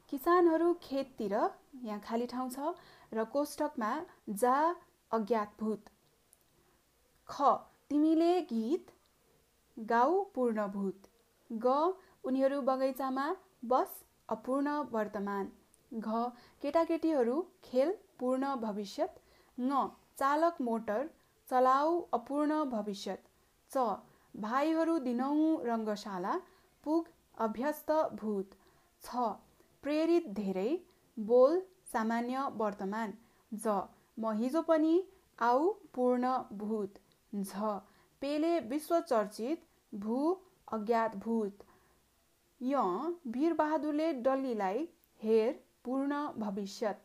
किसानहरू 0.09 0.73
खेततिर 0.83 1.33
यहाँ 1.33 1.99
खाली 1.99 2.25
ठाउँ 2.25 2.49
छ 2.49 2.73
र 3.13 3.23
कोष्ठकमा 3.33 3.91
जा 4.41 4.55
अज्ञातभूत। 5.11 5.89
ख। 7.29 7.53
तिमीले 7.89 8.31
गीत 8.51 8.91
गाउ 9.77 10.21
पूर्णभूत। 10.35 11.09
ग। 11.49 11.79
उनीहरू 12.23 12.61
बगैँचामा 12.61 13.27
बस 13.65 13.97
अपूर्ण 14.29 14.77
वर्तमान। 14.91 15.51
घ। 15.91 16.27
केटाकेटीहरू 16.61 17.41
खेल 17.63 17.97
पूर्ण 18.19 18.55
भविष्यत। 18.61 19.19
न 19.57 19.87
चालक 20.19 20.61
मोटर 20.61 21.09
चलाउ 21.49 21.99
अपूर्ण 22.13 22.63
भविष्यत। 22.65 23.23
च. 23.71 23.85
भाइहरू 24.35 24.97
दिनौँ 24.99 25.63
रङ्गशाला। 25.65 26.35
पुग 26.83 27.09
अभ्यस्त 27.37 27.91
भूत। 28.21 28.55
छ. 29.03 29.25
प्रेरित 29.83 30.27
धेरै। 30.39 30.69
बोल 31.17 31.59
सामान्य 31.93 32.45
वर्तमान। 32.61 33.13
ज. 33.53 33.75
म 34.19 34.31
हिजो 34.41 34.61
पनि 34.69 34.93
आऊ 35.39 35.71
पूर्ण 35.95 36.33
भूत। 36.63 36.99
झ. 37.35 37.73
पेले 38.21 38.53
विश्व 38.71 38.99
चर्चित 39.11 39.65
भू 39.95 40.19
अज्ञात 40.71 41.15
भूत। 41.25 41.65
य. 42.61 42.85
वीरबहादुरले 43.35 44.11
डल्लीलाई 44.27 44.87
हेर 45.21 45.51
पूर्ण 45.85 46.21
भविष्यत। 46.37 47.03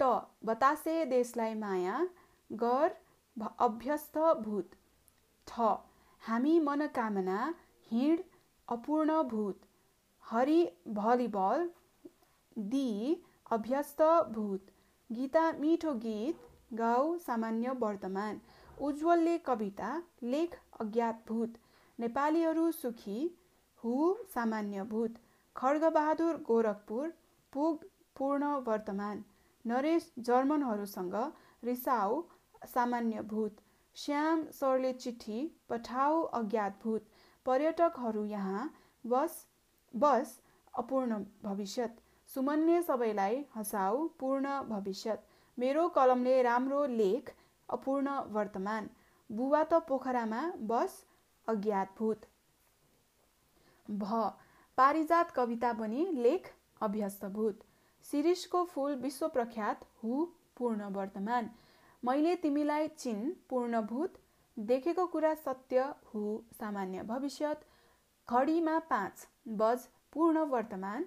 ट. 0.00 0.10
बतासे 0.44 1.04
देशलाई 1.12 1.54
माया। 1.64 1.98
गर 2.50 2.96
अभ्यस्त 3.60 4.18
भूत 4.40 4.70
ठ 5.46 5.68
हामी 6.22 6.58
मनोकामना 6.60 7.38
हिँड 7.90 8.22
अपूर्ण 8.68 9.22
भूत 9.28 9.60
हरि 10.24 10.60
भलिबल। 10.94 11.68
दि 12.56 12.88
अभ्यस्त 13.50 14.02
भूत 14.32 14.70
गीता 15.10 15.50
मिठो 15.60 15.92
गीत। 16.04 16.46
गाउँ 16.74 17.18
सामान्य 17.18 17.70
वर्तमान। 17.80 18.40
उज्जवलले 18.78 19.36
कविता 19.44 19.90
लेख 20.24 20.58
अज्ञात 20.80 21.22
भूत 21.28 21.54
नेपालीहरू 21.98 22.70
सुखी 22.72 23.20
हु 23.82 23.94
सामान्य 24.34 24.82
भूत 24.90 25.14
खड्गबहादुर 25.56 26.36
गोरखपुर 26.48 27.12
पुग 27.52 27.84
पूर्ण 28.16 28.50
वर्तमान। 28.66 29.24
नरेश 29.64 30.10
जर्मनहरूसँग 30.26 31.14
रिसाउ 31.64 32.20
सामान्य 32.64 33.20
भूत 33.30 33.56
श्याम 33.96 34.44
सरले 34.52 34.92
चिठी 34.94 35.40
पठाऊ 35.68 36.22
अज्ञात 36.38 36.78
भूत 36.82 37.06
पर्यटकहरू 37.46 38.24
यहाँ 38.24 38.70
बस 39.04 39.44
बस 39.94 40.38
अपूर्ण 40.78 41.18
भविष्य 41.44 41.88
सुमन्य 42.30 42.82
सबैलाई 42.82 43.44
हँसाउ 43.54 44.06
पूर्ण 44.20 44.60
भविष्य 44.68 45.18
मेरो 45.58 45.88
कलमले 45.88 46.40
राम्रो 46.42 46.84
लेख 46.86 47.32
अपूर्ण 47.68 48.08
वर्तमान। 48.32 48.88
बुवा 49.30 49.62
त 49.64 49.80
पोखरामा 49.88 50.42
बस 50.68 51.04
अज्ञात 51.48 51.94
भूत 51.98 52.26
भ। 53.88 54.30
पारिजात 54.78 55.30
कविता 55.30 55.72
पनि 55.72 56.06
लेख 56.22 56.52
अभ्यस्त 56.80 57.24
भूत 57.34 57.64
शिरीषको 58.04 58.64
फुल 58.64 58.94
विश्व 58.96 59.28
प्रख्यात 59.28 59.84
हु 60.02 60.24
पूर्ण 60.56 60.90
वर्तमान। 60.94 61.50
मैले 62.02 62.34
तिमीलाई 62.36 62.88
चिन 62.98 63.32
पूर्णभूत 63.50 64.18
देखेको 64.56 65.06
कुरा 65.06 65.34
सत्य 65.36 65.84
हु 66.06 66.20
सामान्य 66.60 67.02
भविष्य 67.04 67.54
घडीमा 68.28 68.78
पाँच 68.90 69.26
बज 69.60 69.86
पूर्ण 70.12 70.44
वर्तमान 70.50 71.06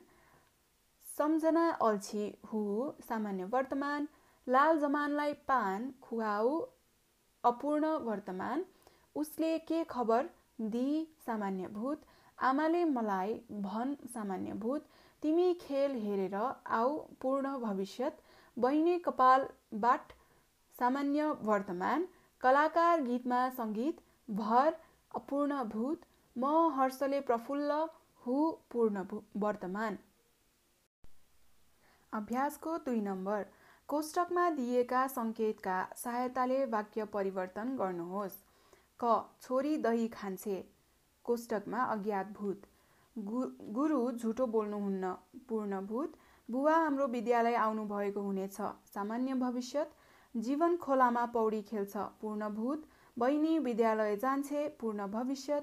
सम्झना 1.08 1.70
अल्छी 1.82 2.26
हु 2.52 2.62
सामान्य 3.08 3.46
वर्तमान 3.54 4.08
लाल 4.48 4.80
जमानलाई 4.80 5.34
पान 5.48 5.92
खुवाउ 6.02 6.60
अपूर्ण 7.44 7.96
वर्तमान 8.06 8.66
उसले 9.16 9.58
के 9.68 9.84
खबर 9.90 10.30
दि 10.72 10.88
सामान्य 11.26 11.68
भूत 11.74 12.06
आमाले 12.38 12.84
मलाई 12.88 13.34
भन 13.64 13.96
सामान्य 14.14 14.54
भूत 14.62 14.88
तिमी 15.24 15.54
खेल 15.62 15.96
हेरेर 16.04 16.36
आऊ 16.36 16.98
पूर्ण 17.22 17.58
भविष्य 17.60 18.12
बहिनी 18.58 18.98
कपाल 19.06 19.48
बाट 19.82 20.14
सामान्य 20.76 21.26
वर्तमान 21.44 22.08
कलाकार 22.42 23.02
गीतमा 23.02 23.40
सङ्गीत 23.58 24.02
भर 24.30 24.78
अपूर्ण 25.12 25.64
भूत 25.74 26.06
म 26.36 26.54
हर्षले 26.78 27.20
प्रफुल्ल 27.22 27.80
हु 28.24 28.38
पूर्ण 28.72 29.04
वर्तमान। 29.38 29.98
अभ्यासको 32.14 32.78
दुई 32.86 33.02
नम्बर। 33.02 33.46
कोष्टकमा 33.90 34.50
दिएका 34.58 35.06
सङ्केतका 35.08 35.78
सहायताले 35.98 36.60
वाक्य 36.74 37.06
परिवर्तन 37.14 37.76
गर्नुहोस्। 37.78 38.38
क 39.00 39.14
छोरी 39.42 39.78
दही 39.86 40.08
खान्छे। 40.08 40.58
कोष्टकमा 41.26 41.84
अज्ञात 41.94 42.32
भूत 42.38 42.68
गुरु 43.78 44.00
झुटो 44.12 44.46
बोल्नुहुन्न। 44.48 45.14
पूर्णभूत। 45.50 46.14
बुवा 46.50 46.76
हाम्रो 46.76 47.08
विद्यालय 47.08 47.56
आउनु 47.56 47.86
भएको 47.88 48.22
हुनेछ। 48.22 48.58
सामान्य 48.94 49.34
भविष्य 49.44 49.86
जीवन 50.36 50.76
खोलामा 50.78 51.26
पौडी 51.34 51.62
खेल्छ। 51.62 51.98
पूर्णभूत 52.22 52.84
बहिनी 53.18 53.58
विद्यालय 53.60 54.16
जान्छे 54.18 54.68
पूर्ण 54.80 55.08
भविष्य 55.12 55.62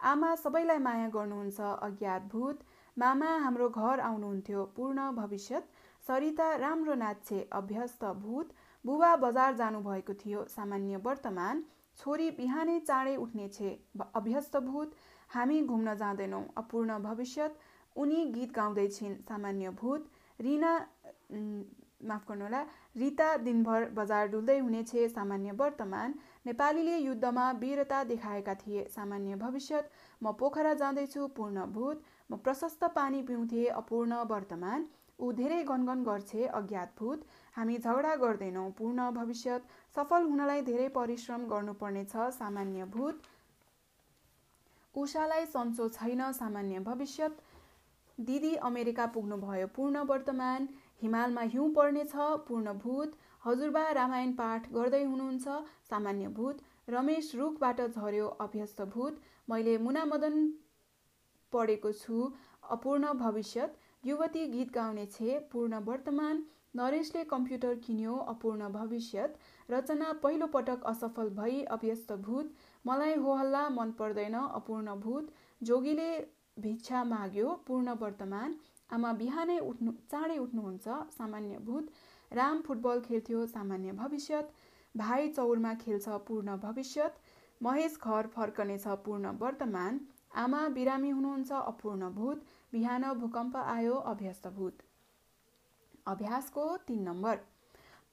आमा 0.00 0.34
सबैलाई 0.36 0.78
माया 0.78 1.08
गर्नुहुन्छ 1.14 1.60
अज्ञात 1.60 2.28
भूत 2.32 2.58
मामा 2.96 3.30
हाम्रो 3.38 3.68
घर 3.68 4.00
आउनुहुन्थ्यो 4.00 4.64
पूर्ण 4.76 5.10
भविष्य 5.12 5.62
सरिता 6.04 6.54
राम्रो 6.56 6.94
नाच्छे 6.96 7.40
अभ्यस्त 7.52 8.04
भूत 8.22 8.52
बुबा 8.84 9.14
बजार 9.16 9.54
जानुभएको 9.56 10.14
थियो 10.14 10.44
सामान्य 10.48 10.96
वर्तमान। 11.04 11.64
छोरी 11.98 12.30
बिहानै 12.32 12.78
चाँडै 12.80 13.16
उठ्नेछे 13.16 13.70
अभ्यस्त 14.14 14.56
भूत 14.68 14.94
हामी 15.30 15.60
घुम्न 15.64 15.94
जाँदैनौँ 15.96 16.44
अपूर्ण 16.56 16.98
भविष्य 17.02 17.50
उनी 17.96 18.24
गीत 18.32 18.52
गाउँदैछिन् 18.54 19.20
सामान्य 19.28 19.70
भूत 19.80 20.08
रिना 20.38 20.72
माफ 22.00 22.28
गर्नुहोला 22.28 22.60
रिता 22.96 23.28
दिनभर 23.38 23.88
बजार 23.94 24.28
डुल्दै 24.28 24.58
हुनेछ 24.58 24.92
सामान्य 25.14 25.50
वर्तमान। 25.58 26.14
नेपालीले 26.46 26.96
युद्धमा 26.98 27.50
वीरता 27.60 28.02
देखाएका 28.04 28.54
थिए 28.56 28.84
सामान्य 28.90 29.34
भविष्य 29.36 29.82
म 30.22 30.32
पोखरा 30.38 30.72
जाँदैछु 30.74 31.26
पूर्ण 31.36 31.66
भूत। 31.72 32.02
म 32.30 32.36
प्रशस्त 32.38 32.84
पानी 32.94 33.22
पिउँथे 33.22 33.66
अपूर्ण 33.74 34.22
वर्तमान। 34.30 34.86
ऊ 35.18 35.32
धेरै 35.32 35.62
गनगन 35.64 36.02
गर्छे 36.04 36.46
अज्ञात 36.48 36.94
भूत। 36.98 37.26
हामी 37.54 37.76
झगडा 37.78 38.14
गर्दैनौँ 38.16 38.70
पूर्ण 38.78 39.10
भविष्य 39.12 39.58
सफल 39.96 40.22
हुनलाई 40.24 40.62
धेरै 40.62 40.88
परिश्रम 40.90 41.44
गर्नुपर्नेछ 41.48 42.16
सामान्य 42.38 42.84
भूत। 42.94 43.22
उषालाई 44.94 45.44
सन्चो 45.46 45.88
छैन 45.90 46.30
सामान्य 46.32 46.78
भविष्य 46.80 47.28
दिदी 48.18 48.54
अमेरिका 48.62 49.06
पुग्नुभयो 49.06 49.66
पूर्ण 49.76 49.98
वर्तमान। 50.06 50.68
हिमालमा 51.02 51.42
हिउँ 51.52 51.68
पर्नेछ 51.74 52.12
पूर्णभूत। 52.48 53.16
हजुरबा 53.44 53.84
रामायण 53.92 54.32
पाठ 54.34 54.70
गर्दै 54.72 55.02
हुनुहुन्छ 55.04 55.58
सामान्य 55.90 56.28
भूत। 56.38 56.62
रमेश 56.88 57.34
रुखबाट 57.34 57.80
झर्यो 57.88 58.26
अभ्यस्त 58.40 58.82
भूत। 58.94 59.20
मैले 59.48 59.76
मुनामदन 59.80 60.36
पढेको 61.52 61.92
छु 61.94 62.30
अपूर्ण 62.70 63.12
भविष्य 63.18 63.68
युवती 64.04 64.46
गीत 64.48 64.72
गाउने 64.72 65.06
छे 65.08 65.38
पूर्ण 65.52 65.78
वर्तमान। 65.86 66.42
नरेशले 66.76 67.22
कम्प्युटर 67.24 67.74
किन्यो 67.84 68.16
अपूर्ण 68.32 68.68
भविष्य 68.72 69.28
रचना 69.68 70.12
पहिलो 70.22 70.46
पटक 70.48 70.84
असफल 70.86 71.28
भई 71.38 71.62
अभ्यस्त 71.76 72.12
भूत। 72.26 72.52
मलाई 72.84 73.14
होहल्ला 73.16 73.68
मन 73.70 73.90
पर्दैन 73.98 74.34
अपूर्ण 74.34 74.94
भूत। 75.00 75.32
जोगीले 75.60 76.10
भिक्षा 76.58 77.02
माग्यो 77.04 77.54
पूर्ण 77.66 77.94
वर्तमान। 78.00 78.54
आमा 78.90 79.12
बिहानै 79.18 79.58
उठ्नु 79.64 79.92
चाँडै 80.10 80.38
उठ्नुहुन्छ 80.38 80.96
सामान्य 81.12 81.58
भूत। 81.66 81.90
राम 82.30 82.60
फुटबल 82.62 83.00
खेल्थ्यो 83.02 83.46
सामान्य 83.48 83.92
भविष्य 83.94 84.42
भाइ 84.94 85.28
चौरमा 85.30 85.74
खेल्छ 85.80 86.16
पूर्ण 86.28 86.56
भविष्य 86.62 87.10
महेश 87.60 87.98
घर 88.04 88.26
फर्कनेछ 88.34 88.86
पूर्ण 89.04 89.32
वर्तमान। 89.38 90.00
आमा 90.36 90.62
बिरामी 90.70 91.10
हुनुहुन्छ 91.10 91.52
अपूर्ण 91.52 92.10
भूत। 92.12 92.44
बिहान 92.72 93.12
भूकम्प 93.20 93.56
आयो 93.58 93.94
अभ्यस्त 94.08 94.46
भूत। 94.56 94.82
अभ्यासको 96.06 96.66
तिन 96.86 97.02
नम्बर। 97.04 97.40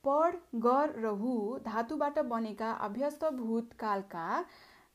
पढ 0.04 0.36
गर 0.63 0.96
र 0.98 1.12
हु 1.20 1.34
धातुबाट 1.66 2.20
बनेका 2.28 2.72
अभ्यस्त 2.84 3.26
भूतकालका 3.36 4.26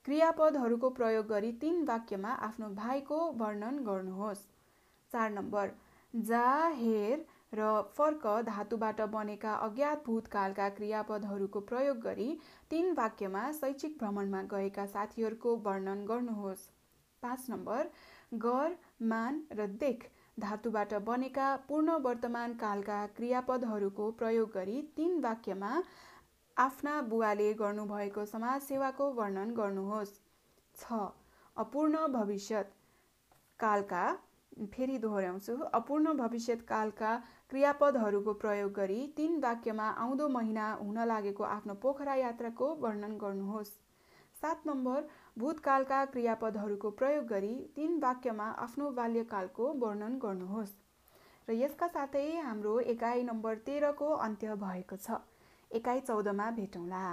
क्रियापदहरूको 0.06 0.90
प्रयोग 0.92 1.26
गरी 1.28 1.52
तीन 1.60 1.84
वाक्यमा 1.86 2.30
आफ्नो 2.46 2.68
भाइको 2.76 3.18
वर्णन 3.38 3.78
गर्नुहोस्। 3.84 4.46
चार 5.12 5.30
नम्बर। 5.32 5.70
जा 6.14 6.46
हेर 6.76 7.24
र 7.54 7.70
फर्क 7.96 8.26
धातुबाट 8.44 9.00
बनेका 9.10 9.54
अज्ञात 9.64 10.04
भूतकालका 10.06 10.68
क्रियापदहरूको 10.76 11.60
प्रयोग 11.70 11.98
गरी 12.02 12.28
तीन 12.70 12.92
वाक्यमा 12.94 13.42
शैक्षिक 13.54 13.98
भ्रमणमा 13.98 14.42
गएका 14.52 14.86
साथीहरूको 14.88 15.54
वर्णन 15.66 16.04
गर्नुहोस्। 16.06 16.64
पाँच 17.22 17.46
नम्बर 17.50 17.90
गर 18.38 18.76
मान 19.06 19.42
र 19.52 19.66
देख 19.78 20.08
धातुबाट 20.40 20.94
बनेका 21.04 21.54
पूर्ण 21.68 21.98
वर्तमान 22.02 22.54
कालका 22.56 23.04
क्रियापदहरूको 23.16 24.10
प्रयोग 24.18 24.50
गरी 24.54 24.80
तीन 24.96 25.20
वाक्यमा 25.20 25.72
आफ्ना 26.56 27.00
बुवाले 27.10 27.52
गर्नुभएको 27.56 28.24
समाजसेवाको 28.26 29.12
वर्णन 29.14 29.54
गर्नुहोस्। 29.54 30.18
छ 30.76 31.06
अपूर्ण 31.56 32.06
भविष्य 32.12 32.62
कालका 33.60 34.04
फेरि 34.72 34.98
दोहोऱ्याउँछु। 34.98 35.56
अपूर्ण 35.74 36.12
भविष्य 36.14 36.56
कालका 36.68 37.14
क्रियापदहरूको 37.50 38.32
प्रयोग 38.34 38.72
गरी 38.72 39.00
तीन 39.16 39.38
वाक्यमा 39.40 39.88
आउँदो 39.98 40.28
महिना 40.28 40.66
हुन 40.82 40.98
लागेको 41.06 41.44
आफ्नो 41.46 41.74
पोखरा 41.82 42.14
यात्राको 42.16 42.74
वर्णन 42.76 43.16
गर्नुहोस्। 43.18 43.72
सात 44.36 44.62
नम्बर 44.66 45.08
भूतकालका 45.38 46.04
क्रियापदहरूको 46.06 46.90
प्रयोग 46.92 47.26
गरी 47.26 47.54
तीन 47.76 47.98
वाक्यमा 47.98 48.46
आफ्नो 48.60 48.90
बाल्यकालको 48.92 49.72
वर्णन 49.78 50.18
गर्नुहोस्। 50.18 50.78
र 51.48 51.52
यसका 51.54 51.86
साथै 51.88 52.24
हाम्रो 52.38 52.78
एकाइ 52.90 53.22
नम्बर 53.24 53.54
तेह्रको 53.66 54.08
अन्त्य 54.20 54.54
भएको 54.56 54.96
छ। 54.96 55.20
एकाइ 55.70 56.00
चौधमा 56.00 56.50
भेटौँला। 56.52 57.04